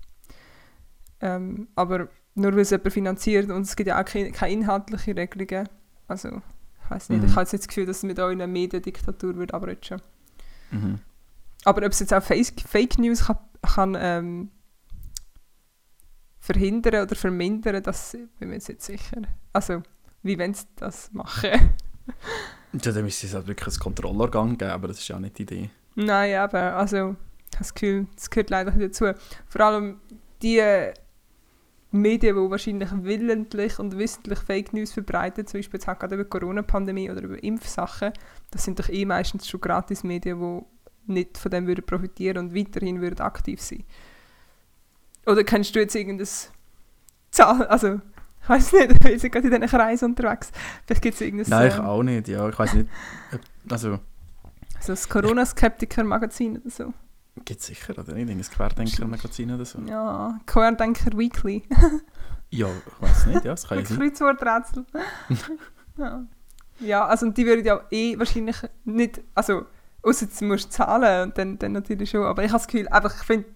Ähm, 1.20 1.68
aber 1.74 2.08
nur 2.34 2.52
weil 2.52 2.60
es 2.60 2.70
jemand 2.70 2.92
finanziert 2.92 3.50
und 3.50 3.62
es 3.62 3.76
gibt 3.76 3.88
ja 3.88 4.00
auch 4.00 4.04
keine, 4.04 4.30
keine 4.32 4.52
inhaltlichen 4.52 5.16
Regelungen. 5.16 5.68
Also, 6.08 6.42
ich 6.84 6.90
weiß 6.90 7.08
nicht, 7.08 7.22
Mhm. 7.22 7.28
ich 7.28 7.32
habe 7.32 7.42
jetzt 7.42 7.52
nicht 7.52 7.64
das 7.64 7.68
Gefühl, 7.68 7.86
dass 7.86 7.98
es 7.98 8.02
mit 8.02 8.18
euch 8.18 8.32
eine 8.32 8.46
Mediendiktatur 8.46 9.36
wird 9.36 9.54
abrutschen. 9.54 10.02
Mhm. 10.70 10.98
Aber 11.64 11.84
ob 11.86 11.92
es 11.92 12.00
jetzt 12.00 12.12
auch 12.12 12.22
Fake, 12.22 12.60
Fake 12.66 12.98
News 12.98 13.26
kann, 13.26 13.38
kann 13.62 13.96
ähm, 13.98 14.50
verhindern 16.44 17.02
oder 17.02 17.16
vermindern, 17.16 17.82
das 17.82 18.12
bin 18.38 18.48
mir 18.48 18.56
jetzt 18.56 18.68
nicht 18.68 18.82
sicher. 18.82 19.22
Also, 19.54 19.82
wie 20.22 20.38
wollen 20.38 20.54
sie 20.54 20.66
das 20.76 21.10
machen? 21.12 21.50
Ja, 22.82 22.90
dann 22.90 23.04
müsste 23.04 23.28
es 23.28 23.34
halt 23.34 23.46
wirklich 23.46 23.76
ein 23.76 23.78
Kontrollorgan 23.78 24.58
geben, 24.58 24.72
aber 24.72 24.88
das 24.88 24.98
ist 24.98 25.06
ja 25.06 25.14
auch 25.14 25.20
nicht 25.20 25.38
die 25.38 25.42
Idee. 25.44 25.70
Nein, 25.94 26.30
eben, 26.30 26.56
also, 26.56 26.96
ich 26.96 27.02
habe 27.02 27.16
das 27.56 27.72
Gefühl, 27.72 28.08
das 28.16 28.28
gehört 28.28 28.50
leider 28.50 28.72
nicht 28.72 29.00
dazu. 29.00 29.16
Vor 29.46 29.60
allem 29.60 30.00
die 30.42 30.60
Medien, 31.92 32.34
die 32.34 32.50
wahrscheinlich 32.50 32.88
willentlich 32.92 33.78
und 33.78 33.96
wissentlich 33.96 34.40
Fake 34.40 34.72
News 34.72 34.92
verbreiten, 34.92 35.46
zum 35.46 35.60
Beispiel 35.60 35.78
jetzt 35.78 35.88
auch 35.88 35.96
gerade 35.96 36.16
über 36.16 36.24
die 36.24 36.30
Corona-Pandemie 36.30 37.12
oder 37.12 37.22
über 37.22 37.42
Impfsachen, 37.44 38.12
das 38.50 38.64
sind 38.64 38.80
doch 38.80 38.88
eh 38.88 39.04
meistens 39.04 39.48
schon 39.48 39.60
Gratis-Medien, 39.60 40.40
die 40.40 41.12
nicht 41.12 41.38
von 41.38 41.52
dem 41.52 41.68
würden 41.68 41.86
profitieren 41.86 42.38
und 42.38 42.56
weiterhin 42.56 43.00
würden 43.00 43.20
aktiv 43.20 43.62
sein. 43.62 43.84
Oder 45.26 45.44
kennst 45.44 45.74
du 45.74 45.80
jetzt 45.80 45.94
irgendein 45.94 46.28
Zahl, 47.30 47.66
also, 47.66 48.00
ich 48.42 48.48
weiß 48.48 48.72
nicht, 48.72 49.04
wir 49.04 49.18
sind 49.18 49.32
gerade 49.32 49.48
in 49.48 49.60
diesen 49.60 49.68
Kreisen 49.68 50.04
unterwegs. 50.10 50.50
Vielleicht 50.86 51.02
gibt 51.02 51.14
es 51.14 51.20
irgendein 51.20 51.50
Nein, 51.50 51.68
ich 51.68 51.78
ähm, 51.78 51.84
auch 51.84 52.02
nicht. 52.02 52.28
Ja, 52.28 52.48
ich 52.48 52.58
weiß 52.58 52.74
nicht. 52.74 52.88
Also, 53.70 53.98
so 54.80 54.92
das 54.92 55.08
Corona-Skeptiker-Magazin 55.08 56.58
oder 56.58 56.70
so. 56.70 56.94
gibt 57.44 57.60
es 57.60 57.66
sicher, 57.66 57.98
oder 57.98 58.12
nicht? 58.12 58.30
Ein 58.30 58.40
Querdenker-Magazin 58.40 59.54
oder 59.54 59.64
so? 59.64 59.78
Ja, 59.80 60.38
Querdenker 60.46 61.16
Weekly. 61.16 61.62
Ja, 62.50 62.68
ich 62.68 63.02
weiß 63.02 63.26
nicht, 63.26 63.44
ja, 63.44 63.50
das 63.50 63.66
kann 63.66 63.80
ja 63.80 63.84
sein. 63.84 63.98
Kreuzworträtsel. 63.98 64.84
ja. 65.98 66.24
ja, 66.78 67.04
also 67.04 67.26
und 67.26 67.36
die 67.36 67.46
würden 67.46 67.64
ja 67.64 67.80
eh 67.90 68.16
wahrscheinlich 68.16 68.56
nicht, 68.84 69.20
also 69.34 69.66
außer 70.02 70.26
du 70.26 70.44
musst 70.44 70.72
zahlen 70.72 71.24
und 71.24 71.38
dann, 71.38 71.58
dann 71.58 71.72
natürlich 71.72 72.10
schon, 72.10 72.22
aber 72.22 72.44
ich 72.44 72.50
habe 72.50 72.58
das 72.58 72.68
Gefühl, 72.68 72.86
einfach, 72.88 73.12
ich 73.16 73.26
finde 73.26 73.48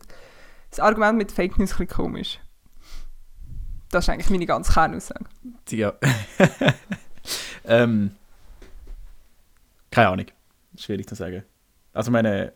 das 0.71 0.81
Argument 0.81 1.19
mit 1.19 1.33
Fake 1.33 1.59
News 1.59 1.73
ein 1.73 1.87
bisschen 1.87 1.89
komisch. 1.89 2.39
Das 3.91 4.05
ist 4.05 4.11
eigentlich 4.11 4.31
meine 4.31 4.47
ganze 4.47 4.73
Kernaussage. 4.73 5.25
Ja. 5.71 5.95
ähm, 7.65 8.13
keine 9.91 10.09
Ahnung. 10.09 10.27
Schwierig 10.77 11.09
zu 11.09 11.15
sagen. 11.15 11.43
Also, 11.93 12.11
ich 12.11 12.13
meine, 12.13 12.53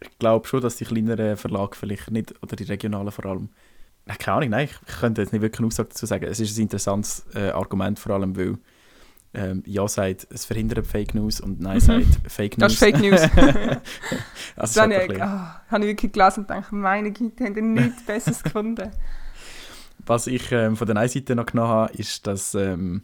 ich 0.00 0.18
glaube 0.18 0.46
schon, 0.46 0.60
dass 0.60 0.76
die 0.76 0.84
kleineren 0.84 1.36
Verlage 1.36 1.76
vielleicht 1.76 2.10
nicht, 2.10 2.34
oder 2.42 2.56
die 2.56 2.64
regionalen 2.64 3.12
vor 3.12 3.26
allem, 3.26 3.50
keine 4.18 4.36
Ahnung, 4.36 4.50
nein, 4.50 4.68
ich 4.68 4.96
könnte 5.00 5.22
jetzt 5.22 5.32
nicht 5.32 5.42
wirklich 5.42 5.60
eine 5.60 5.68
Aussage 5.68 5.90
dazu 5.90 6.06
sagen. 6.06 6.24
Es 6.24 6.40
ist 6.40 6.58
ein 6.58 6.62
interessantes 6.62 7.24
äh, 7.34 7.50
Argument, 7.50 7.98
vor 7.98 8.14
allem, 8.14 8.36
weil 8.36 8.58
ähm, 9.34 9.62
Ja 9.66 9.86
sagt, 9.88 10.26
es 10.30 10.44
verhindert 10.44 10.86
Fake 10.86 11.14
News 11.14 11.40
und 11.40 11.60
Nein 11.60 11.76
Mhm. 11.76 11.80
sagt 11.80 12.32
Fake 12.32 12.58
News. 12.58 12.58
Das 12.58 12.72
ist 12.72 12.78
Fake 12.78 13.00
News. 13.00 13.20
also, 14.56 14.80
ein 14.80 14.92
ich, 14.92 15.22
ah, 15.22 15.62
habe 15.68 15.84
ich 15.84 15.90
wirklich 15.90 16.12
gelesen 16.12 16.40
und 16.40 16.48
gedacht, 16.48 16.72
meine 16.72 17.12
Güte, 17.12 17.44
haben 17.44 17.74
nichts 17.74 18.02
Besseres 18.06 18.42
gefunden. 18.42 18.90
Was 20.06 20.26
ich 20.26 20.52
ähm, 20.52 20.76
von 20.76 20.86
der 20.86 20.96
einen 20.96 21.08
Seite 21.08 21.34
noch 21.34 21.46
genommen 21.46 21.68
habe, 21.68 21.94
ist, 21.94 22.26
dass, 22.26 22.54
ähm, 22.54 23.02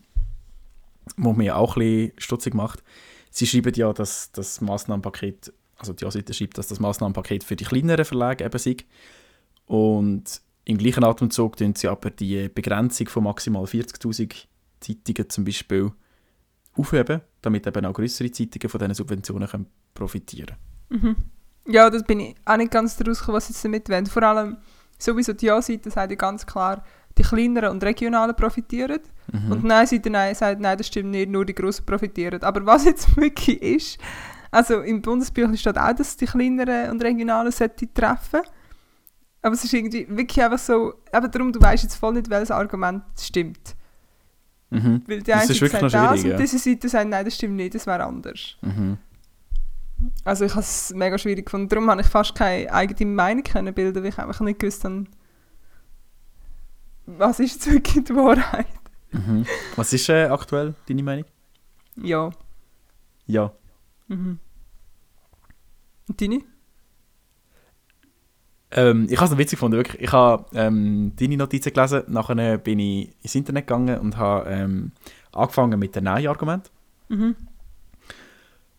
was 1.17 1.37
mich 1.37 1.51
auch 1.51 1.77
ein 1.77 1.81
bisschen 1.81 2.13
stutzig 2.19 2.55
macht, 2.55 2.83
sie 3.31 3.47
schreiben 3.47 3.73
ja, 3.75 3.93
dass 3.93 4.33
das 4.33 4.61
Massnahmenpaket 4.61 5.53
also 5.81 5.95
die 5.95 6.05
Ja-Seite 6.05 6.35
schreibt, 6.35 6.59
dass 6.59 6.69
das 6.69 6.79
Massnahmenpaket 6.79 7.43
für 7.43 7.57
die 7.57 7.65
kleineren 7.65 8.05
Verlage 8.05 8.45
eben 8.45 8.59
sei. 8.59 8.77
Und 9.67 10.43
im 10.65 10.79
gleichen 10.79 11.05
Atemzug 11.05 11.57
tun 11.57 11.75
sie 11.75 11.89
aber 11.89 12.11
die 12.11 12.49
Begrenzung 12.49 13.09
von 13.09 13.25
maximal 13.25 13.65
40'000 13.65 14.47
Zeitungen 14.81 15.31
zum 15.31 15.45
Beispiel 15.45 15.93
aufheben, 16.81 17.21
damit 17.43 17.67
eben 17.67 17.87
auch 17.87 17.93
größere 17.93 18.31
Zeitungen 18.31 18.69
von 18.69 18.79
diesen 18.79 18.95
Subventionen 18.95 19.49
können 19.49 19.67
profitieren 19.95 20.57
Mhm. 20.89 21.15
Ja, 21.67 21.89
das 21.89 22.03
bin 22.03 22.19
ich 22.19 22.35
auch 22.45 22.57
nicht 22.57 22.73
ganz 22.73 22.97
daraus 22.97 23.21
gekommen, 23.21 23.37
was 23.37 23.47
sie 23.47 23.53
jetzt 23.53 23.65
damit 23.65 23.89
wollen. 23.89 24.07
Vor 24.07 24.25
allem, 24.25 24.57
sowieso 24.99 25.33
die 25.33 25.47
Ja-Seite 25.47 25.89
sagt 25.89 26.11
ja 26.11 26.17
ganz 26.17 26.45
klar, 26.45 26.83
die 27.17 27.23
kleineren 27.23 27.71
und 27.71 27.85
regionalen 27.85 28.35
profitieren. 28.35 29.01
Mhm. 29.33 29.53
Und 29.53 29.63
die 29.63 29.67
Nein-Seite 29.69 30.11
nein, 30.11 30.35
sagt, 30.35 30.61
nein, 30.61 30.77
das 30.77 30.89
stimmt 30.89 31.11
nicht, 31.11 31.31
nur 31.31 31.45
die 31.45 31.55
grossen 31.55 31.87
profitieren. 31.87 32.43
Aber 32.43 32.65
was 32.67 32.85
jetzt 32.85 33.17
wirklich 33.17 33.63
ist, 33.63 33.99
also 34.51 34.81
im 34.81 35.01
Bundesbüchlein 35.01 35.57
steht 35.57 35.79
auch, 35.79 35.93
dass 35.93 36.17
die 36.17 36.27
kleineren 36.27 36.91
und 36.91 37.03
regionalen 37.03 37.53
sollte 37.53 37.93
treffen. 37.93 38.41
Aber 39.43 39.55
es 39.55 39.65
ist 39.65 39.73
irgendwie 39.73 40.07
wirklich 40.09 40.43
einfach 40.45 40.59
so, 40.59 40.95
eben 41.15 41.31
darum, 41.31 41.53
du 41.53 41.61
weißt 41.61 41.85
jetzt 41.85 41.97
voll 41.97 42.15
nicht, 42.15 42.29
welches 42.31 42.51
Argument 42.51 43.03
stimmt. 43.19 43.77
Mhm. 44.71 45.03
Weil 45.07 45.19
die 45.19 45.31
Das 45.31 45.43
eine 45.43 45.53
ist 45.53 45.59
Seite 45.59 45.73
wirklich 45.73 45.93
sagt 45.93 46.13
das 46.15 46.25
und 46.25 46.39
diese 46.39 46.59
Seite 46.59 46.89
sagt, 46.89 47.09
nein, 47.09 47.25
das 47.25 47.35
stimmt 47.35 47.57
nicht, 47.57 47.75
das 47.75 47.87
wäre 47.87 48.05
anders. 48.05 48.57
Mhm. 48.63 48.99
Also 50.25 50.45
ich 50.45 50.53
habe 50.53 50.63
es 50.63 50.95
mega 50.95 51.19
schwierig 51.19 51.47
gefunden. 51.47 51.69
Darum 51.69 51.91
habe 51.91 52.01
ich 52.01 52.07
fast 52.07 52.35
keine 52.35 52.73
eigene 52.73 53.11
Meinung 53.11 53.43
können 53.43 53.75
bilden, 53.75 54.03
weil 54.03 54.11
ich 54.11 54.19
einfach 54.19 54.41
nicht 54.41 54.61
gewusst 54.61 54.85
habe, 54.85 55.05
was 57.07 57.41
ist 57.41 57.55
jetzt 57.55 57.73
wirklich 57.73 58.05
die 58.05 58.15
Wahrheit. 58.15 58.67
Mhm. 59.13 59.45
Was 59.77 59.93
ist 59.93 60.09
äh, 60.09 60.27
aktuell 60.27 60.75
deine 60.89 61.03
Meinung? 61.03 61.25
Ja. 61.97 62.31
Ja. 63.27 63.53
Mhm. 64.09 64.39
Und 66.09 66.21
deine? 66.21 66.41
Ähm, 68.73 69.07
ich 69.11 69.17
habe 69.17 69.25
es 69.25 69.31
noch 69.33 69.39
witzig 69.39 69.59
gefunden, 69.59 69.77
wirklich. 69.77 70.01
Ich 70.01 70.13
habe 70.13 70.45
ähm, 70.55 71.13
deine 71.17 71.37
Notizen 71.37 71.73
gelesen, 71.73 72.03
nachher 72.09 72.59
bin 72.59 72.79
ich 72.79 73.11
ins 73.23 73.35
Internet 73.35 73.67
gegangen 73.67 73.99
und 73.99 74.17
habe 74.17 74.49
ähm, 74.49 74.93
angefangen 75.33 75.79
mit 75.79 75.97
den 75.97 76.05
Nein-Argumenten. 76.05 76.71
Mhm. 77.09 77.37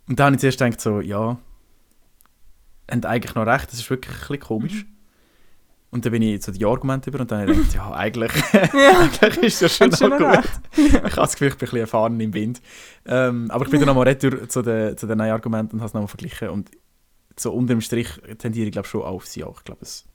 Und 0.08 0.20
dann 0.20 0.26
habe 0.28 0.36
ich 0.36 0.42
zuerst 0.42 0.60
gedacht, 0.60 0.82
so, 0.82 1.02
ja, 1.02 1.38
haben 2.90 3.06
eigentlich 3.06 3.36
noch 3.36 3.46
recht, 3.46 3.72
das 3.72 3.80
ist 3.80 3.90
wirklich 3.90 4.14
ein 4.14 4.20
bisschen 4.20 4.40
komisch. 4.40 4.84
Mhm. 4.86 4.92
Und 5.92 6.06
dann 6.06 6.14
bin 6.14 6.22
ich 6.22 6.42
zu 6.42 6.54
den 6.54 6.62
Ja-Argumenten 6.62 7.10
über 7.10 7.20
und 7.20 7.32
dann 7.32 7.42
habe 7.42 7.52
ich 7.52 7.58
gedacht, 7.58 7.76
ja, 7.76 7.92
eigentlich, 7.94 8.32
Ja. 8.54 9.10
eigentlich 9.22 9.44
ist 9.44 9.62
das 9.62 9.78
schon 9.78 9.90
noch 9.90 10.18
gut. 10.18 10.50
Ich 10.78 10.94
habe 10.94 11.10
das 11.10 11.34
Gefühl, 11.34 11.50
ich 11.50 11.56
bin 11.56 11.68
ein 11.68 11.72
bisschen 11.72 11.80
erfahren 11.80 12.20
im 12.20 12.34
Wind. 12.34 12.62
Ähm, 13.06 13.52
aber 13.52 13.66
ich 13.66 13.72
bin 13.72 13.82
dann 13.82 13.88
nochmal 13.88 14.08
retour 14.08 14.48
zu 14.48 14.62
den, 14.62 14.96
zu 14.96 15.06
den 15.06 15.18
Nein-Argumenten 15.18 15.76
und 15.76 15.80
habe 15.82 15.88
es 15.88 15.94
nochmal 15.94 16.08
verglichen. 16.08 16.50
Und 16.50 16.72
so 17.38 17.54
unter 17.54 17.74
dem 17.74 17.82
Strich 17.82 18.10
tendiere 18.38 18.68
ich 18.68 18.72
glaube 18.72 18.88
schon 18.88 19.04
aufs 19.04 19.36
Ja. 19.36 19.50
Ich 19.50 19.64
glaube, 19.64 19.82
es 19.82 20.06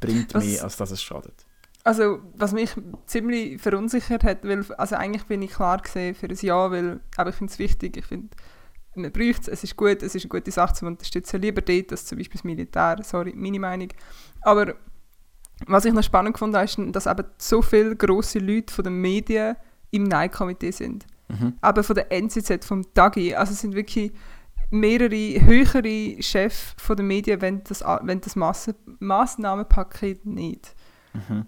bringt 0.00 0.34
Was- 0.34 0.44
mehr, 0.44 0.64
als 0.64 0.76
dass 0.76 0.90
es 0.90 1.02
schadet. 1.02 1.46
Also, 1.82 2.20
was 2.34 2.52
mich 2.52 2.74
ziemlich 3.06 3.60
verunsichert 3.60 4.22
hat, 4.22 4.44
weil, 4.44 4.64
also 4.76 4.96
eigentlich 4.96 5.24
bin 5.24 5.40
ich 5.40 5.50
klar 5.52 5.78
gesehen 5.80 6.14
für 6.14 6.26
ein 6.26 6.36
Ja, 6.42 6.70
weil, 6.70 7.00
aber 7.16 7.30
ich 7.30 7.36
finde 7.36 7.52
es 7.52 7.58
wichtig, 7.58 7.96
ich 7.96 8.04
finde, 8.04 8.28
man 8.94 9.10
braucht 9.12 9.42
es, 9.42 9.48
es 9.48 9.64
ist 9.64 9.76
gut, 9.76 10.02
es 10.02 10.14
ist 10.14 10.24
eine 10.24 10.28
gute 10.28 10.50
Sache 10.50 10.74
zu 10.74 10.84
unterstützen, 10.84 11.40
lieber 11.40 11.62
dort 11.62 11.90
als 11.92 12.04
zum 12.04 12.18
Beispiel 12.18 12.36
das 12.38 12.44
Militär, 12.44 12.98
sorry, 13.02 13.32
meine 13.34 13.58
Meinung. 13.58 13.88
Aber 14.42 14.74
was 15.66 15.86
ich 15.86 15.92
noch 15.94 16.02
spannend 16.02 16.38
habe, 16.40 16.64
ist, 16.64 16.78
dass 16.92 17.06
eben 17.06 17.24
so 17.38 17.62
viele 17.62 17.96
grosse 17.96 18.40
Leute 18.40 18.74
von 18.74 18.84
den 18.84 18.94
Medien 19.00 19.56
im 19.90 20.04
Nein-Komitee 20.04 20.72
sind. 20.72 21.06
Mhm. 21.28 21.54
Aber 21.62 21.82
von 21.82 21.94
der 21.94 22.12
NZZ, 22.12 22.64
vom 22.64 22.84
Dagi, 22.92 23.34
also 23.34 23.52
es 23.52 23.60
sind 23.60 23.74
wirklich 23.74 24.12
mehrere 24.70 25.40
höhere 25.44 26.22
Chefs 26.22 26.74
von 26.78 26.96
den 26.96 27.06
Medien, 27.06 27.40
wenn 27.40 27.62
das, 27.64 27.82
wenn 28.02 28.20
das 28.20 28.36
Massnahmenpaket 29.00 30.24
nicht. 30.26 30.74
Mhm. 31.12 31.46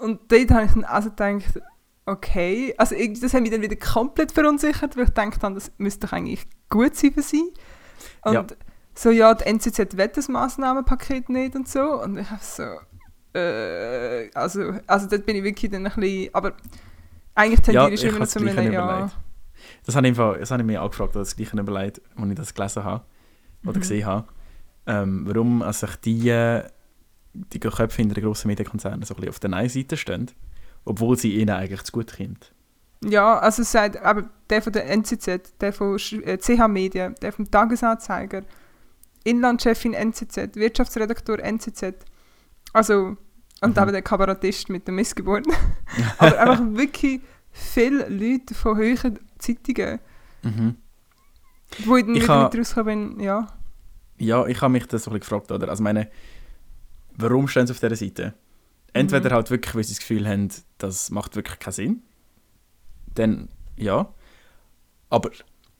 Und 0.00 0.20
dort 0.32 0.50
habe 0.50 0.64
ich 0.64 0.72
dann 0.72 0.84
also 0.84 1.10
gedacht, 1.10 1.60
okay, 2.06 2.74
also 2.78 2.94
irgendwie- 2.94 3.20
das 3.20 3.34
hat 3.34 3.42
mich 3.42 3.50
dann 3.50 3.60
wieder 3.62 3.76
komplett 3.76 4.32
verunsichert, 4.32 4.96
weil 4.96 5.04
ich 5.04 5.10
gedacht 5.10 5.42
habe, 5.42 5.54
das 5.54 5.70
müsste 5.78 6.06
doch 6.06 6.12
eigentlich 6.14 6.46
gut 6.70 6.96
sein 6.96 7.12
für 7.12 7.22
sie. 7.22 7.52
Und 8.22 8.32
Ja. 8.34 8.46
so, 8.94 9.10
ja, 9.10 9.34
die 9.34 9.44
NZZ 9.44 9.96
will 9.96 10.08
das 10.08 10.28
Massnahmenpaket 10.28 11.28
nicht 11.28 11.54
und 11.54 11.68
so. 11.68 12.02
Und 12.02 12.16
ich 12.18 12.30
habe 12.30 12.42
so, 12.42 12.62
äh, 13.38 14.30
also, 14.34 14.72
also 14.86 15.06
dort 15.08 15.26
bin 15.26 15.36
ich 15.36 15.44
wirklich 15.44 15.70
dann 15.70 15.86
ein 15.86 15.92
bisschen, 15.94 16.34
aber 16.34 16.54
eigentlich 17.34 17.58
Ja, 17.60 17.64
tendiere 17.86 17.90
ich 17.92 18.04
ich 18.04 18.14
immer 18.16 18.26
zu 18.26 18.38
einem 18.40 18.72
Ja. 18.72 18.84
überlegt. 18.84 19.16
Das 19.84 19.96
habe 19.96 20.06
ich, 20.06 20.10
einfach- 20.12 20.38
das 20.38 20.50
habe 20.50 20.62
ich 20.62 20.66
mir 20.66 20.82
auch 20.82 20.90
gefragt, 20.90 21.16
das 21.16 21.34
gleiche 21.36 21.58
überlegt, 21.58 22.00
als 22.16 22.28
ich 22.30 22.34
das 22.36 22.54
gelesen 22.54 22.84
habe 22.84 23.04
oder 23.64 23.76
Mhm. 23.76 23.80
gesehen 23.80 24.06
habe. 24.06 24.28
Ähm, 24.86 25.24
warum 25.26 25.62
also 25.62 25.86
sich 25.86 25.96
die, 25.96 26.60
die 27.34 27.60
Köpfe 27.60 27.96
hinter 27.96 28.14
den 28.14 28.24
grossen 28.24 28.48
Medienkonzernen 28.48 29.02
so 29.02 29.14
ein 29.14 29.16
bisschen 29.16 29.30
auf 29.30 29.38
der 29.40 29.50
Nein-Seite 29.50 29.96
stehen, 29.96 30.30
obwohl 30.84 31.16
sie 31.16 31.34
ihnen 31.38 31.50
eigentlich 31.50 31.82
zu 31.82 31.92
gut 31.92 32.16
kommt. 32.16 32.52
Ja, 33.04 33.38
also 33.38 33.62
es 33.62 33.72
sagt, 33.72 33.96
aber 34.02 34.24
der 34.50 34.62
von 34.62 34.72
der 34.72 34.88
NZZ, 34.88 35.54
der 35.60 35.72
von 35.72 35.96
Sch- 35.96 36.22
äh, 36.22 36.38
CH 36.38 36.68
Medien, 36.68 37.14
der 37.20 37.32
vom 37.32 37.50
Tagesanzeiger, 37.50 38.42
Inlandchefin 39.24 39.94
NZZ, 39.94 40.54
Wirtschaftsredaktor 40.56 41.38
NZZ, 41.38 41.94
also 42.72 43.16
und 43.60 43.76
Mhm. 43.76 43.82
eben 43.82 43.92
der 43.92 44.02
Kabarettist 44.02 44.68
mit 44.68 44.86
der 44.86 44.94
Missgeburt. 44.94 45.46
aber 46.18 46.38
einfach 46.40 46.60
wirklich 46.72 47.20
viele 47.52 48.08
Leute 48.08 48.54
von 48.54 48.76
höheren 48.76 49.18
Zeitungen, 49.42 49.98
Mhm. 50.42 50.76
wo 51.84 51.96
ich 51.96 52.04
dann 52.04 52.14
Ich 52.16 52.22
wieder 52.24 52.34
ha- 52.34 52.46
rausgekommen 52.46 53.16
bin, 53.16 53.20
ja. 53.24 53.46
Ja, 54.18 54.46
ich 54.46 54.60
habe 54.60 54.72
mich 54.72 54.86
das 54.86 55.04
so 55.04 55.10
ein 55.10 55.18
bisschen 55.18 55.20
gefragt, 55.38 55.50
oder? 55.52 55.68
Also 55.68 55.82
meine, 55.82 56.08
warum 57.16 57.48
stehen 57.48 57.66
sie 57.66 57.72
auf 57.72 57.80
dieser 57.80 57.96
Seite? 57.96 58.34
Entweder 58.92 59.30
Mhm. 59.30 59.34
halt 59.34 59.50
wirklich, 59.50 59.74
weil 59.74 59.84
sie 59.84 59.94
das 59.94 60.00
Gefühl 60.00 60.28
haben, 60.28 60.48
das 60.78 61.10
macht 61.10 61.34
wirklich 61.36 61.58
keinen 61.58 61.72
Sinn. 61.72 62.02
Dann, 63.14 63.48
ja. 63.76 64.12
Aber 65.10 65.30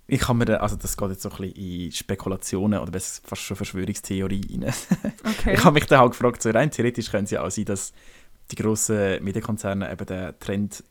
ich 0.07 0.20
kann 0.20 0.38
mir, 0.38 0.61
also 0.61 0.77
das 0.77 0.96
geht 0.96 1.11
jetzt 1.11 1.22
so 1.22 1.31
ein 1.31 1.37
bisschen 1.37 1.55
in 1.55 1.92
Spekulationen 1.92 2.81
oder 2.81 2.90
besser 2.90 3.22
fast 3.25 3.42
schon 3.42 3.57
Verschwörungstheorie 3.57 4.61
rein. 4.62 4.72
Okay. 5.25 5.55
Ich 5.55 5.64
habe 5.64 5.75
mich 5.75 5.87
dann 5.87 6.01
halt 6.01 6.12
gefragt, 6.12 6.42
so 6.42 6.51
rein 6.51 6.70
theoretisch 6.70 7.11
könnte 7.11 7.25
es 7.27 7.31
ja 7.33 7.42
auch 7.44 7.51
sein, 7.51 7.64
dass 7.66 7.92
die 8.51 8.57
grossen 8.57 9.22
Medienkonzerne 9.22 9.90
eben 9.90 10.07
den 10.07 10.38
Trend 10.40 10.83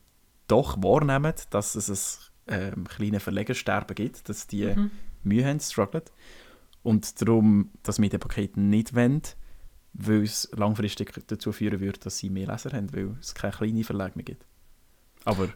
doch 0.47 0.77
wahrnehmen, 0.81 1.33
dass 1.49 1.75
es 1.75 1.89
ein 1.89 2.30
ähm, 2.51 2.83
kleines 2.87 3.23
Verlegersterben 3.23 3.95
gibt, 3.95 4.27
dass 4.29 4.47
die 4.47 4.65
Mhm. 4.65 4.91
Mühe 5.23 5.45
haben, 5.45 5.59
strugglen. 5.59 6.03
Und 6.83 7.21
darum 7.21 7.69
das 7.83 7.99
Medienpaket 7.99 8.57
nicht 8.57 8.95
wollen, 8.95 9.21
weil 9.93 10.23
es 10.23 10.49
langfristig 10.55 11.13
dazu 11.27 11.51
führen 11.51 11.79
würde, 11.79 11.99
dass 11.99 12.17
sie 12.17 12.29
mehr 12.29 12.47
Leser 12.47 12.71
haben, 12.71 12.93
weil 12.93 13.15
es 13.19 13.35
keine 13.35 13.53
kleinen 13.53 13.83
Verlage 13.83 14.13
mehr 14.15 14.25
gibt. 14.25 14.45
Aber 15.25 15.49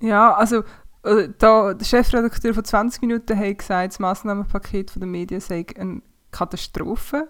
Ja, 0.00 0.34
also 0.34 0.62
äh, 1.02 1.28
da, 1.38 1.74
der 1.74 1.84
Chefredakteur 1.84 2.54
von 2.54 2.64
20 2.64 3.02
Minuten 3.02 3.36
hat 3.38 3.58
gesagt, 3.58 3.92
das 3.92 3.98
Massnahmenpaket 3.98 4.94
den 4.94 5.10
Medien 5.10 5.40
sei 5.40 5.66
eine 5.76 6.02
Katastrophe. 6.30 7.28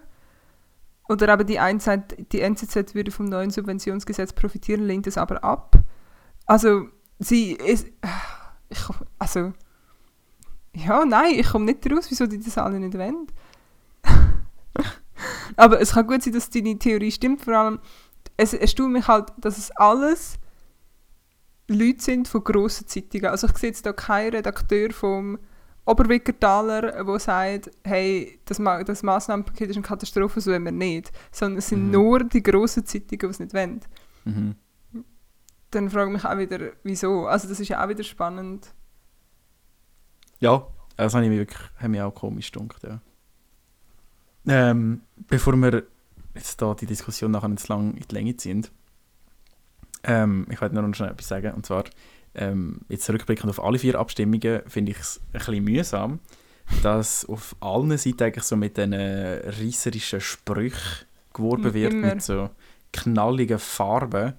Oder 1.07 1.33
eben 1.33 1.47
die 1.47 1.57
eine 1.59 1.79
sagt, 1.79 2.15
die 2.31 2.41
NZZ 2.41 2.93
würde 2.93 3.09
vom 3.09 3.25
neuen 3.25 3.49
Subventionsgesetz 3.49 4.33
profitieren, 4.33 4.83
lehnt 4.85 5.07
es 5.07 5.17
aber 5.17 5.43
ab. 5.43 5.75
Also, 6.45 6.89
sie 7.17 7.53
ist. 7.53 7.87
Ich, 8.69 8.83
komm- 8.83 9.05
also. 9.17 9.53
Ja, 10.73 11.03
nein, 11.05 11.33
ich 11.35 11.49
komme 11.49 11.65
nicht 11.65 11.91
raus, 11.91 12.05
wieso 12.09 12.27
die 12.27 12.39
das 12.39 12.57
alle 12.57 12.79
nicht 12.79 12.97
wollen. 12.97 13.27
aber 15.55 15.81
es 15.81 15.91
kann 15.93 16.07
gut 16.07 16.21
sein, 16.23 16.33
dass 16.33 16.49
deine 16.49 16.77
Theorie 16.77 17.11
stimmt. 17.11 17.41
Vor 17.43 17.55
allem, 17.55 17.79
es 18.37 18.53
erstaunt 18.53 18.93
mich 18.93 19.07
halt, 19.07 19.31
dass 19.37 19.57
es 19.57 19.71
alles 19.71 20.35
Leute 21.67 22.01
sind 22.01 22.27
von 22.27 22.43
grossen 22.43 22.87
Zeitungen. 22.87 23.27
Also 23.27 23.47
ich 23.47 23.57
sehe 23.57 23.69
jetzt 23.69 23.85
da 23.85 23.93
keinen 23.93 24.33
Redakteur 24.35 24.91
vom 24.91 25.39
Oberwickertaler, 25.85 27.03
der 27.03 27.19
sagt, 27.19 27.71
hey, 27.83 28.39
das, 28.45 28.59
Ma 28.59 28.83
das 28.83 29.01
Massnahmenpaket 29.03 29.71
ist 29.71 29.75
eine 29.75 29.83
Katastrophe, 29.85 30.39
so 30.39 30.51
wollen 30.51 30.63
wir 30.65 30.71
nicht. 30.71 31.11
Sondern 31.31 31.57
es 31.57 31.67
sind 31.67 31.85
Mhm. 31.85 31.91
nur 31.91 32.23
die 32.23 32.43
grossen 32.43 32.85
Zeitungen, 32.85 33.19
die 33.19 33.25
es 33.25 33.39
nicht 33.39 33.53
wollen. 33.53 33.81
mhm. 34.25 34.55
Dann 35.71 35.89
frage 35.89 36.09
ich 36.09 36.13
mich 36.13 36.25
auch 36.25 36.37
wieder, 36.37 36.71
wieso. 36.83 37.27
Also 37.27 37.47
das 37.47 37.59
ist 37.59 37.67
ja 37.67 37.83
auch 37.83 37.89
wieder 37.89 38.03
spannend. 38.03 38.73
ja, 40.39 40.65
das 40.95 41.13
habe 41.13 41.25
ich 41.25 41.29
mir 41.29 41.39
wirklich 41.39 41.59
hat 41.77 41.89
mich 41.89 42.01
auch 42.01 42.13
komisch 42.13 42.51
gedacht, 42.51 42.83
ja. 42.83 43.01
Ähm, 44.47 45.01
bevor 45.27 45.55
wir 45.55 45.83
jetzt 46.33 46.61
da 46.61 46.73
die 46.73 46.85
Diskussion 46.85 47.31
nachher 47.31 47.49
nicht 47.49 47.67
lang 47.67 47.95
in 47.95 48.05
die 48.07 48.15
Länge 48.15 48.35
ziehen, 48.35 48.65
ähm, 50.03 50.47
ich 50.49 50.59
wollte 50.61 50.75
noch 50.75 50.93
schnell 50.93 51.11
etwas 51.11 51.27
sagen, 51.27 51.53
und 51.53 51.65
zwar, 51.65 51.83
ähm, 52.35 52.81
jetzt 52.87 53.09
rückblickend 53.09 53.49
auf 53.49 53.63
alle 53.63 53.79
vier 53.79 53.99
Abstimmungen, 53.99 54.61
finde 54.67 54.91
ich 54.91 54.99
es 54.99 55.21
ein 55.33 55.39
bisschen 55.39 55.63
mühsam, 55.63 56.19
dass 56.83 57.25
auf 57.25 57.55
allen 57.59 57.97
Seiten 57.97 58.23
eigentlich 58.23 58.43
so 58.43 58.55
mit 58.55 58.77
diesen 58.77 58.93
reisserischen 58.93 60.21
Sprüchen 60.21 61.05
geworben 61.33 61.73
wird, 61.73 61.93
immer. 61.93 62.13
mit 62.13 62.23
so 62.23 62.49
knalligen 62.91 63.59
Farben 63.59 64.33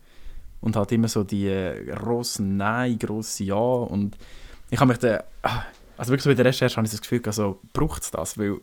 und 0.61 0.77
halt 0.77 0.93
immer 0.93 1.09
so 1.09 1.25
die 1.25 1.49
äh, 1.49 1.85
grossen 1.85 2.57
Nein, 2.57 2.99
grosse 2.99 3.45
Ja 3.45 3.55
und 3.57 4.17
ich 4.71 4.79
habe 4.79 4.89
mich 4.89 4.99
dann, 4.99 5.21
ah, 5.43 5.63
also 5.97 6.13
wirklich 6.13 6.25
so 6.25 6.31
bei 6.31 6.35
der 6.35 6.45
Recherche 6.47 6.77
habe 6.77 6.87
ich 6.87 6.93
das 6.93 7.01
Gefühl, 7.01 7.23
also 7.27 7.61
braucht 7.73 8.03
es 8.03 8.11
das, 8.11 8.39
weil 8.39 8.61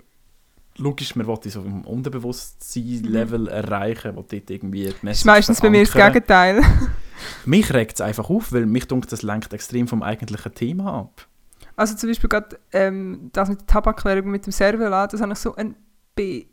logisch, 0.77 1.15
man 1.15 1.27
will 1.27 1.37
so 1.45 1.61
im 1.61 1.81
Unterbewusstsein-Level 1.81 3.47
erreichen, 3.47 4.15
wo 4.15 4.21
dort 4.21 4.49
irgendwie 4.49 4.83
die 4.83 4.93
Message 5.01 5.19
ist 5.19 5.25
meistens 5.25 5.61
bei 5.61 5.69
mir 5.69 5.83
das. 5.83 5.93
Gegenteil. 5.93 6.61
Mich 7.45 7.73
regt 7.73 7.95
es 7.95 8.01
einfach 8.01 8.29
auf, 8.29 8.53
weil 8.53 8.67
mich 8.67 8.87
denkt, 8.87 9.11
das 9.11 9.23
lenkt 9.23 9.51
extrem 9.51 9.87
vom 9.87 10.03
eigentlichen 10.03 10.53
Thema 10.53 10.99
ab. 10.99 11.27
Also 11.75 11.95
zum 11.95 12.09
Beispiel 12.09 12.29
gerade 12.29 12.59
ähm, 12.71 13.31
das 13.33 13.49
mit 13.49 13.61
der 13.61 13.67
Tabakwerbung 13.67 14.31
mit 14.31 14.45
dem 14.45 14.51
Servolat, 14.51 15.13
das 15.13 15.21
habe 15.21 15.33
ich 15.33 15.39
so 15.39 15.55
ein 15.55 15.75
be 16.15 16.45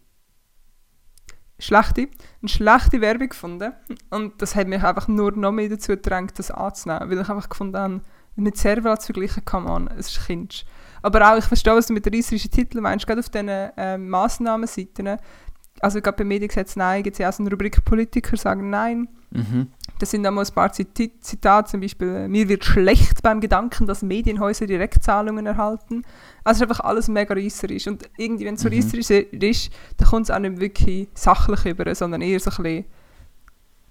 schlechte, 1.64 2.08
eine 2.40 2.48
schlechte 2.48 3.00
Werbung 3.00 3.28
gefunden. 3.28 3.72
Und 4.10 4.40
das 4.40 4.54
hat 4.54 4.68
mich 4.68 4.82
einfach 4.82 5.08
nur 5.08 5.32
noch 5.32 5.52
mehr 5.52 5.68
dazu 5.68 5.92
gedrängt, 5.92 6.38
das 6.38 6.50
anzunehmen. 6.50 7.10
Weil 7.10 7.20
ich 7.20 7.28
einfach 7.28 7.48
gefunden 7.48 7.76
habe, 7.76 8.00
mit 8.36 8.56
Servolat 8.56 9.02
zu 9.02 9.12
vergleichen, 9.12 9.44
kann 9.44 9.64
man, 9.64 9.88
es 9.96 10.08
ist 10.08 10.26
Kindisch. 10.26 10.64
Aber 11.02 11.30
auch, 11.30 11.36
ich 11.36 11.44
verstehe, 11.44 11.74
was 11.74 11.86
du 11.86 11.92
mit 11.92 12.06
den 12.06 12.14
reisserischen 12.14 12.50
Titeln 12.50 12.82
meinst, 12.82 13.06
gerade 13.06 13.20
auf 13.20 13.28
diesen 13.28 13.48
ähm, 13.76 14.08
Massnahmenseiten. 14.08 15.18
Also 15.80 16.00
gerade 16.00 16.16
beim 16.16 16.28
Mediengesetz 16.28 16.76
Nein 16.76 17.02
gibt 17.02 17.14
es 17.14 17.18
ja 17.18 17.28
auch 17.28 17.32
so 17.32 17.42
eine 17.42 17.50
Rubrik 17.50 17.84
Politiker 17.84 18.36
sagen 18.36 18.70
Nein. 18.70 19.08
Mhm. 19.30 19.68
Das 19.98 20.10
sind 20.10 20.24
dann 20.24 20.34
mal 20.34 20.44
ein 20.44 20.54
paar 20.54 20.72
Zitate, 20.72 21.70
zum 21.70 21.80
Beispiel 21.80 22.08
äh, 22.08 22.28
«Mir 22.28 22.48
wird 22.48 22.64
schlecht 22.64 23.22
beim 23.22 23.40
Gedanken, 23.40 23.86
dass 23.86 24.02
Medienhäuser 24.02 24.66
Direktzahlungen 24.66 25.46
erhalten». 25.46 26.02
Also 26.42 26.56
es 26.56 26.56
ist 26.56 26.62
einfach 26.62 26.84
alles 26.84 27.08
mega 27.08 27.32
reisserisch. 27.32 27.86
Und 27.86 28.08
irgendwie, 28.18 28.44
wenn 28.44 28.54
es 28.56 28.62
so 28.62 28.68
Mhm. 28.68 28.74
reisserisch 28.74 29.10
ist, 29.10 29.70
dann 29.96 30.08
kommt 30.08 30.24
es 30.24 30.30
auch 30.30 30.38
nicht 30.40 30.58
wirklich 30.60 31.08
sachlich 31.14 31.64
über, 31.64 31.94
sondern 31.94 32.22
eher 32.22 32.40
so 32.40 32.50
ein 32.50 32.62
bisschen 32.62 32.84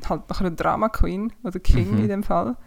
halt 0.10 0.30
nach 0.30 0.42
einer 0.42 0.52
Drama-Queen 0.52 1.32
oder 1.44 1.60
King 1.60 1.92
Mhm. 1.92 1.98
in 2.00 2.08
dem 2.10 2.24
Fall. 2.24 2.58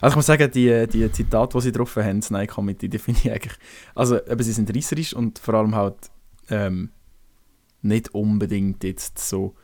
Also 0.00 0.12
ich 0.12 0.16
muss 0.16 0.26
sagen, 0.26 0.50
die, 0.50 0.86
die 0.88 1.10
Zitate, 1.12 1.56
die 1.56 1.62
sie 1.62 1.72
drauf 1.72 1.94
haben, 1.96 2.20
das 2.20 2.30
Nein-Committee, 2.30 2.88
die 2.88 2.98
finde 2.98 3.20
ich 3.22 3.30
eigentlich... 3.30 3.54
Also 3.94 4.16
eben, 4.26 4.42
sie 4.42 4.52
sind 4.52 4.74
reisserisch 4.74 5.14
und 5.14 5.38
vor 5.38 5.54
allem 5.54 5.74
halt 5.76 6.10
ähm, 6.50 6.90
nicht 7.82 8.12
unbedingt 8.14 8.82
jetzt 8.84 9.18
so 9.18 9.54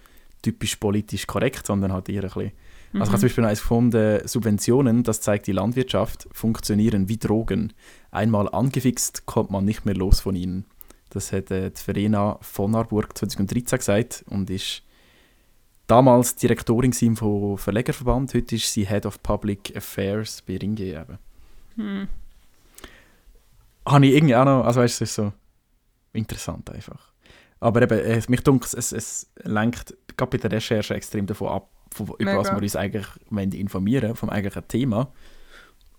typisch 0.40 0.76
politisch 0.76 1.26
korrekt, 1.26 1.66
sondern 1.66 1.92
halt 1.92 2.08
eher 2.08 2.22
ein 2.22 2.30
bisschen... 2.30 2.52
Also 3.00 3.10
ich 3.10 3.12
habe 3.12 3.20
zum 3.20 3.26
Beispiel 3.26 3.44
eins 3.44 3.60
gefunden, 3.60 4.26
Subventionen, 4.26 5.02
das 5.02 5.20
zeigt 5.20 5.46
die 5.46 5.52
Landwirtschaft, 5.52 6.28
funktionieren 6.32 7.08
wie 7.08 7.18
Drogen. 7.18 7.72
Einmal 8.10 8.48
angefixt, 8.48 9.26
kommt 9.26 9.50
man 9.50 9.64
nicht 9.64 9.84
mehr 9.84 9.94
los 9.94 10.20
von 10.20 10.34
ihnen. 10.34 10.64
Das 11.10 11.32
hat 11.32 11.50
äh, 11.50 11.70
die 11.70 11.80
Verena 11.80 12.38
von 12.40 12.74
Arburg 12.74 13.16
2013 13.16 13.78
gesagt 13.78 14.24
und 14.28 14.50
ist 14.50 14.82
damals 15.86 16.36
Direktorin 16.36 16.92
vom 17.16 17.58
Verlegerverband. 17.58 18.34
Heute 18.34 18.56
ist 18.56 18.72
sie 18.72 18.86
Head 18.86 19.06
of 19.06 19.22
Public 19.22 19.76
Affairs 19.76 20.42
bei 20.42 20.56
Ringe 20.56 20.80
eben. 20.80 21.18
Hm. 21.76 22.08
Habe 23.86 24.06
ich 24.06 24.14
irgendwie 24.14 24.36
auch 24.36 24.44
noch, 24.44 24.64
also 24.64 24.80
weißt 24.80 25.00
du, 25.00 25.04
es 25.04 25.10
ist 25.10 25.16
so 25.16 25.32
interessant 26.12 26.70
einfach. 26.70 27.12
Aber 27.60 27.82
eben, 27.82 28.22
mich 28.28 28.42
dunkt, 28.42 28.74
es, 28.74 28.92
es 28.92 29.30
lenkt 29.42 29.96
gerade 30.16 30.30
bei 30.30 30.38
der 30.38 30.52
Recherche 30.52 30.94
extrem 30.94 31.26
davon 31.26 31.48
ab, 31.48 31.70
von, 31.96 32.06
über 32.18 32.24
Mega. 32.24 32.38
was 32.38 32.50
wir 32.50 32.62
uns 32.62 32.76
eigentlich 32.76 33.06
informieren 33.54 34.14
vom 34.14 34.30
eigentlichen 34.30 34.66
Thema. 34.68 35.12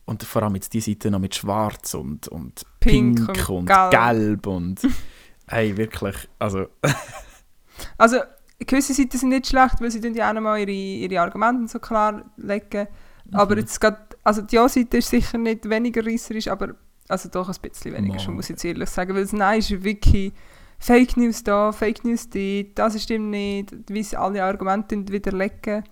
Und 0.05 0.23
vor 0.23 0.43
allem 0.43 0.55
jetzt 0.55 0.73
die 0.73 0.79
Seite 0.79 1.12
noch 1.12 1.19
mit 1.19 1.36
Schwarz 1.36 1.93
und, 1.93 2.27
und 2.29 2.63
Pink 2.79 3.25
Pink, 3.25 3.49
und 3.49 3.49
und, 3.49 3.65
Gelb. 3.65 3.91
Gelb 3.91 4.47
und 4.47 4.79
hey, 5.47 5.75
wirklich, 5.75 6.15
also 6.39 6.67
Also 7.97 8.17
gewisse 8.60 8.93
Seiten 8.93 9.17
sind 9.17 9.29
nicht 9.29 9.47
schlecht, 9.47 9.79
weil 9.81 9.91
sie 9.91 10.01
tun 10.01 10.13
ja 10.15 10.29
auch 10.29 10.33
nochmal 10.33 10.60
ihre, 10.62 10.71
ihre 10.71 11.21
Argumente 11.21 11.67
so 11.67 11.79
klar 11.79 12.23
legen. 12.38 12.88
Aber 13.31 13.55
Mhm. 13.55 13.62
jetzt 13.62 13.79
grad, 13.81 14.17
also 14.23 14.41
die 14.41 14.55
Ja-Seite 14.55 14.97
ist 14.97 15.10
sicher 15.10 15.38
nicht 15.38 15.69
weniger 15.69 16.05
reisserisch, 16.05 16.47
aber 16.47 16.75
also 17.10 17.29
doch 17.29 17.49
ein 17.49 17.55
bisschen 17.62 17.93
weniger, 17.93 18.19
schon, 18.19 18.36
muss 18.36 18.45
ich 18.45 18.51
jetzt 18.51 18.65
ehrlich 18.65 18.89
sagen. 18.89 19.13
Weil 19.13 19.23
das 19.23 19.33
Nein 19.33 19.60
ist 19.60 19.83
wirklich 19.83 20.31
Fake 20.79 21.17
News 21.17 21.43
da, 21.43 21.71
Fake 21.71 22.03
News 22.05 22.29
dort, 22.29 22.77
das 22.77 23.01
stimmt 23.01 23.31
nicht, 23.31 23.73
wie 23.89 24.03
sie 24.03 24.17
alle 24.17 24.43
Argumente 24.43 24.95
widerlegen. 25.07 25.83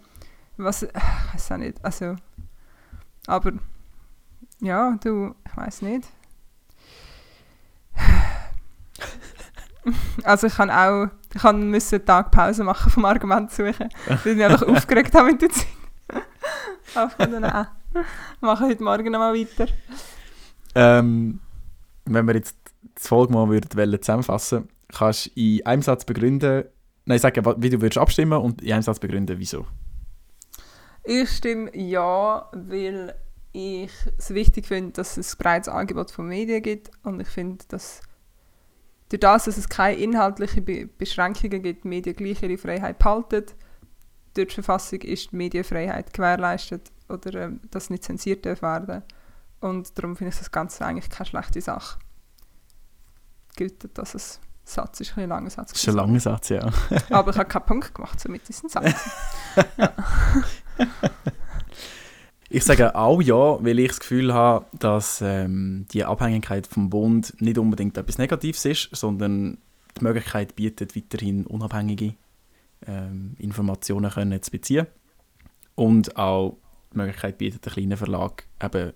Was, 0.57 0.83
ich 0.83 0.93
weiß 1.33 1.51
auch 1.51 1.57
nicht, 1.57 1.83
also, 1.83 2.15
aber, 3.27 3.53
ja, 4.61 4.97
du, 5.03 5.35
ich 5.45 5.57
weiß 5.57 5.81
nicht. 5.81 6.07
Also 10.23 10.47
ich 10.47 10.55
kann 10.55 10.71
auch, 10.71 11.09
ich 11.31 11.41
kann 11.43 11.69
müssen 11.69 11.97
einen 11.97 12.05
Tag 12.07 12.31
Pause 12.31 12.63
machen 12.63 12.91
vom 12.91 13.05
Argument 13.05 13.51
suchen, 13.51 13.87
weil 14.07 14.17
ich 14.17 14.35
mich 14.35 14.43
einfach 14.43 14.67
aufgeregt 14.67 15.13
habe 15.13 15.31
mit 15.31 15.43
der 15.43 15.49
Zeit. 15.51 15.67
Aber 16.95 17.11
ich 17.19 17.29
dann 17.29 17.45
auch 17.45 17.67
machen 18.41 18.67
heute 18.67 18.83
Morgen 18.83 19.11
nochmal 19.11 19.35
weiter. 19.35 19.67
ähm, 20.73 21.39
wenn 22.05 22.25
wir 22.25 22.33
jetzt 22.33 22.55
die 22.81 23.07
Folge 23.07 23.31
mal 23.31 23.47
würden, 23.47 23.69
wollen 23.77 24.01
zusammenfassen 24.01 24.67
kannst 24.89 25.27
du 25.27 25.31
in 25.35 25.65
einem 25.65 25.81
Satz 25.81 26.05
begründen, 26.05 26.65
nein, 27.05 27.19
sagen, 27.19 27.45
wie 27.57 27.69
du 27.69 27.81
würdest 27.81 27.97
abstimmen 27.97 28.39
und 28.39 28.61
in 28.61 28.73
einem 28.73 28.81
Satz 28.81 28.99
begründen, 28.99 29.37
wieso. 29.39 29.65
Ich 31.03 31.29
stimme 31.29 31.75
ja, 31.75 32.49
weil 32.51 33.15
ich 33.51 33.91
es 34.17 34.33
wichtig 34.33 34.67
finde, 34.67 34.91
dass 34.93 35.17
es 35.17 35.33
ein 35.33 35.37
breites 35.37 35.69
Angebot 35.69 36.11
von 36.11 36.27
Medien 36.27 36.61
gibt 36.61 36.91
und 37.03 37.21
ich 37.21 37.27
finde, 37.27 37.63
dass 37.67 38.01
durch 39.09 39.19
das, 39.19 39.45
dass 39.45 39.57
es 39.57 39.69
keine 39.69 39.97
inhaltlichen 39.97 40.65
Be 40.65 40.87
Beschränkungen 40.87 41.61
gibt, 41.61 41.83
die 41.83 41.87
Medien 41.87 42.15
gleich 42.15 42.41
ihre 42.41 42.57
Freiheit 42.57 42.97
behalten. 42.97 43.45
Durch 44.33 44.49
die 44.49 44.55
Verfassung 44.55 44.99
ist 45.01 45.31
die 45.31 45.35
Medienfreiheit 45.35 46.11
gewährleistet 46.11 46.91
oder 47.07 47.43
ähm, 47.43 47.61
dass 47.71 47.89
nicht 47.89 48.03
zensiert 48.03 48.45
werden. 48.45 49.03
Und 49.61 49.97
darum 49.97 50.15
finde 50.15 50.33
ich 50.33 50.39
das 50.39 50.51
Ganze 50.51 50.85
eigentlich 50.85 51.09
keine 51.09 51.27
schlechte 51.27 51.61
Sache. 51.61 51.99
Gilt, 53.55 53.97
dass 53.97 54.15
es 54.15 54.39
ein 54.39 54.54
Satz 54.65 54.99
ist, 55.01 55.17
ein 55.17 55.29
langer 55.29 55.49
Satz. 55.49 55.71
Das 55.71 55.81
ist 55.81 55.89
ein 55.89 55.95
langer 55.95 56.19
Satz, 56.19 56.49
ja. 56.49 56.69
Aber 57.11 57.31
ich 57.31 57.37
habe 57.37 57.47
keinen 57.47 57.65
Punkt 57.65 57.93
gemacht, 57.93 58.19
somit 58.19 58.49
ist 58.49 58.63
ein 58.63 58.69
Satz. 58.69 58.93
Ich 62.47 62.63
sage 62.63 62.95
auch 62.95 63.21
ja, 63.21 63.63
weil 63.63 63.79
ich 63.79 63.89
das 63.89 63.99
Gefühl 63.99 64.33
habe, 64.33 64.65
dass 64.77 65.19
ähm, 65.21 65.87
die 65.91 66.05
Abhängigkeit 66.05 66.67
vom 66.67 66.89
Bund 66.89 67.35
nicht 67.41 67.57
unbedingt 67.57 67.97
etwas 67.97 68.17
Negatives 68.17 68.63
ist, 68.65 68.89
sondern 68.93 69.57
die 69.99 70.03
Möglichkeit 70.03 70.55
bietet, 70.55 70.95
weiterhin 70.95 71.45
unabhängige 71.47 72.15
ähm, 72.85 73.35
Informationen 73.39 74.11
können 74.11 74.41
zu 74.41 74.51
beziehen. 74.51 74.85
Und 75.73 76.17
auch 76.17 76.57
die 76.93 76.97
Möglichkeit 76.97 77.39
bietet, 77.39 77.65
einen 77.65 77.73
kleinen 77.73 77.97
Verlag 77.97 78.45
eben 78.61 78.93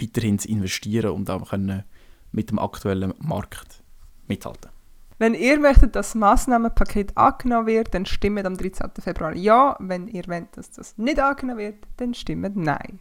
weiterhin 0.00 0.38
zu 0.38 0.48
investieren 0.48 1.12
und 1.12 1.30
auch 1.30 1.50
können 1.50 1.84
mit 2.30 2.50
dem 2.50 2.58
aktuellen 2.58 3.14
Markt 3.18 3.82
mithalten. 4.28 4.70
Wenn 5.18 5.34
ihr 5.34 5.60
möchtet, 5.60 5.94
dass 5.94 6.08
das 6.08 6.14
Massnahmenpaket 6.16 7.16
angenommen 7.16 7.66
wird, 7.66 7.94
dann 7.94 8.04
stimmt 8.04 8.44
am 8.44 8.56
13. 8.56 8.90
Februar 9.00 9.34
ja. 9.34 9.76
Wenn 9.78 10.08
ihr 10.08 10.24
wollt, 10.26 10.56
dass 10.56 10.70
das 10.72 10.98
nicht 10.98 11.20
angenommen 11.20 11.58
wird, 11.60 11.76
dann 11.96 12.14
stimmt 12.14 12.56
nein. 12.56 12.98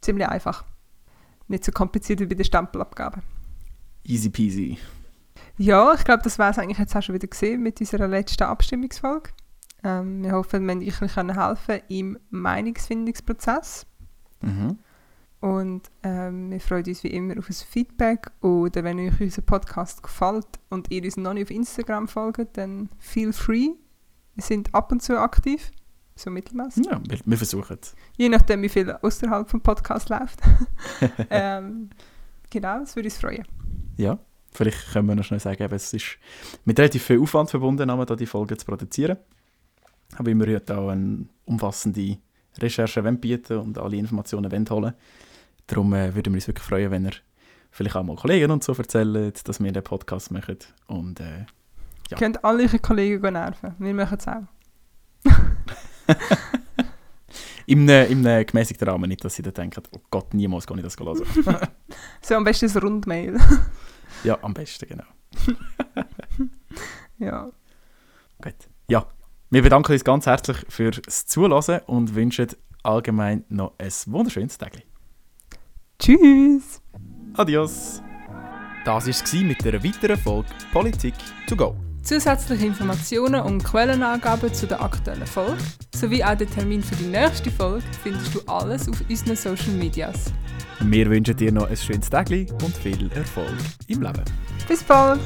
Ziemlich 0.00 0.28
einfach. 0.28 0.64
Nicht 1.48 1.64
so 1.64 1.72
kompliziert 1.72 2.20
wie 2.20 2.26
bei 2.26 2.34
der 2.34 2.44
Stempelabgabe. 2.44 3.22
Easy 4.04 4.28
peasy. 4.28 4.78
Ja, 5.56 5.94
ich 5.94 6.04
glaube, 6.04 6.22
das 6.22 6.38
war 6.38 6.50
es 6.50 6.58
eigentlich 6.58 6.78
jetzt 6.78 6.94
auch 6.96 7.02
schon 7.02 7.14
wieder 7.14 7.28
gesehen 7.28 7.62
mit 7.62 7.80
unserer 7.80 8.08
letzten 8.08 8.44
Abstimmungsfolge. 8.44 9.30
Ähm, 9.82 10.22
wir 10.22 10.32
hoffen, 10.32 10.66
wir 10.66 10.92
können 10.92 11.30
euch 11.30 11.36
helfen 11.36 11.80
im 11.88 12.18
Meinungsfindungsprozess. 12.30 13.86
Mhm. 14.42 14.78
Und 15.44 15.90
ähm, 16.02 16.50
wir 16.50 16.58
freuen 16.58 16.86
uns 16.86 17.04
wie 17.04 17.08
immer 17.08 17.36
auf 17.36 17.50
ein 17.50 17.52
Feedback. 17.52 18.30
Oder 18.40 18.82
wenn 18.82 18.98
euch 18.98 19.20
unser 19.20 19.42
Podcast 19.42 20.02
gefällt 20.02 20.46
und 20.70 20.90
ihr 20.90 21.04
uns 21.04 21.18
noch 21.18 21.34
nicht 21.34 21.42
auf 21.42 21.50
Instagram 21.50 22.08
folgt, 22.08 22.56
dann 22.56 22.88
feel 22.98 23.30
free. 23.30 23.68
Wir 24.36 24.42
sind 24.42 24.74
ab 24.74 24.90
und 24.90 25.02
zu 25.02 25.20
aktiv, 25.20 25.70
so 26.16 26.30
mittelmäßig. 26.30 26.86
Ja, 26.86 26.98
wir, 27.06 27.18
wir 27.22 27.36
versuchen 27.36 27.76
es. 27.78 27.94
Je 28.16 28.30
nachdem, 28.30 28.62
wie 28.62 28.70
viel 28.70 28.90
außerhalb 28.90 29.50
vom 29.50 29.60
Podcast 29.60 30.08
läuft. 30.08 30.40
ähm, 31.28 31.90
genau, 32.48 32.78
das 32.78 32.96
würde 32.96 33.08
uns 33.08 33.18
freuen. 33.18 33.44
Ja, 33.98 34.18
vielleicht 34.50 34.94
können 34.94 35.08
wir 35.08 35.14
noch 35.14 35.24
schnell 35.24 35.40
sagen, 35.40 35.70
es 35.70 35.92
ist 35.92 36.16
mit 36.64 36.78
relativ 36.78 37.02
viel 37.02 37.20
Aufwand 37.20 37.50
verbunden, 37.50 37.90
um 37.90 38.06
da 38.06 38.16
die 38.16 38.24
Folge 38.24 38.56
zu 38.56 38.64
produzieren. 38.64 39.18
Aber 40.16 40.34
wir 40.34 40.54
heute 40.54 40.78
auch 40.78 40.88
eine 40.88 41.26
umfassende 41.44 42.16
Recherche 42.56 43.04
wollen 43.04 43.20
bieten 43.20 43.58
und 43.58 43.76
alle 43.76 43.98
Informationen 43.98 44.50
wollen 44.50 44.70
holen 44.70 44.94
Darum 45.66 45.94
äh, 45.94 46.14
würden 46.14 46.32
wir 46.32 46.38
uns 46.38 46.46
wirklich 46.46 46.66
freuen, 46.66 46.90
wenn 46.90 47.06
ihr 47.06 47.12
vielleicht 47.70 47.96
auch 47.96 48.02
mal 48.02 48.16
Kollegen 48.16 48.50
und 48.50 48.62
so 48.62 48.72
erzählt, 48.72 49.48
dass 49.48 49.62
wir 49.62 49.72
den 49.72 49.82
Podcast 49.82 50.30
machen. 50.30 50.58
Und 50.86 51.20
äh, 51.20 51.46
Ja. 52.10 52.16
Ihr 52.16 52.16
könnt 52.18 52.44
alle 52.44 52.64
eure 52.64 52.78
Kollegen 52.78 53.32
nerven. 53.32 53.74
Wir 53.78 53.94
machen 53.94 54.18
es 54.18 54.28
auch. 54.28 54.42
im 57.66 57.88
im 57.88 58.22
gemäßigten 58.22 58.88
Rahmen 58.88 59.08
nicht, 59.08 59.24
dass 59.24 59.34
sie 59.34 59.42
dann 59.42 59.54
denken, 59.54 59.82
oh 59.92 60.00
Gott, 60.10 60.34
niemals 60.34 60.66
kann 60.66 60.78
ich 60.78 60.84
das 60.84 60.98
hören. 60.98 61.22
So 62.20 62.34
am 62.34 62.44
besten 62.44 62.70
ein 62.70 62.78
Rundmail. 62.78 63.38
ja, 64.24 64.38
am 64.42 64.52
besten, 64.52 64.86
genau. 64.88 65.04
ja. 67.18 67.50
Gut. 68.42 68.54
Ja, 68.88 69.06
wir 69.50 69.62
bedanken 69.62 69.92
uns 69.92 70.04
ganz 70.04 70.26
herzlich 70.26 70.58
fürs 70.68 71.26
Zuhören 71.26 71.80
und 71.86 72.14
wünschen 72.14 72.48
allgemein 72.82 73.44
noch 73.48 73.72
ein 73.78 73.92
wunderschönes 74.06 74.58
Tag. 74.58 74.82
Tschüss! 75.98 76.80
Adios. 77.34 78.02
Das 78.84 79.06
war 79.06 79.08
es 79.08 79.32
mit 79.32 79.66
einer 79.66 79.82
weiteren 79.82 80.18
Folge 80.18 80.48
Politik 80.72 81.14
to 81.48 81.56
go. 81.56 81.74
Zusätzliche 82.02 82.66
Informationen 82.66 83.40
und 83.40 83.64
Quellenangaben 83.64 84.52
zu 84.52 84.66
der 84.66 84.82
aktuellen 84.82 85.26
Folge 85.26 85.56
sowie 85.94 86.22
auch 86.22 86.34
den 86.34 86.50
Termin 86.50 86.82
für 86.82 86.96
die 86.96 87.06
nächste 87.06 87.50
Folge 87.50 87.82
findest 88.02 88.34
du 88.34 88.40
alles 88.46 88.88
auf 88.88 89.02
unseren 89.08 89.36
Social 89.36 89.72
Medias. 89.72 90.32
Wir 90.80 91.08
wünschen 91.08 91.36
dir 91.36 91.50
noch 91.50 91.70
ein 91.70 91.76
schönes 91.76 92.10
Tag 92.10 92.30
und 92.30 92.76
viel 92.82 93.10
Erfolg 93.12 93.54
im 93.86 94.02
Leben. 94.02 94.24
Bis 94.68 94.82
bald! 94.82 95.20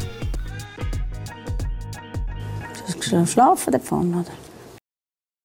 Du 3.11 3.17
hast 3.17 3.33
schlafen 3.33 3.73
davon, 3.73 4.15
oder? 4.15 4.48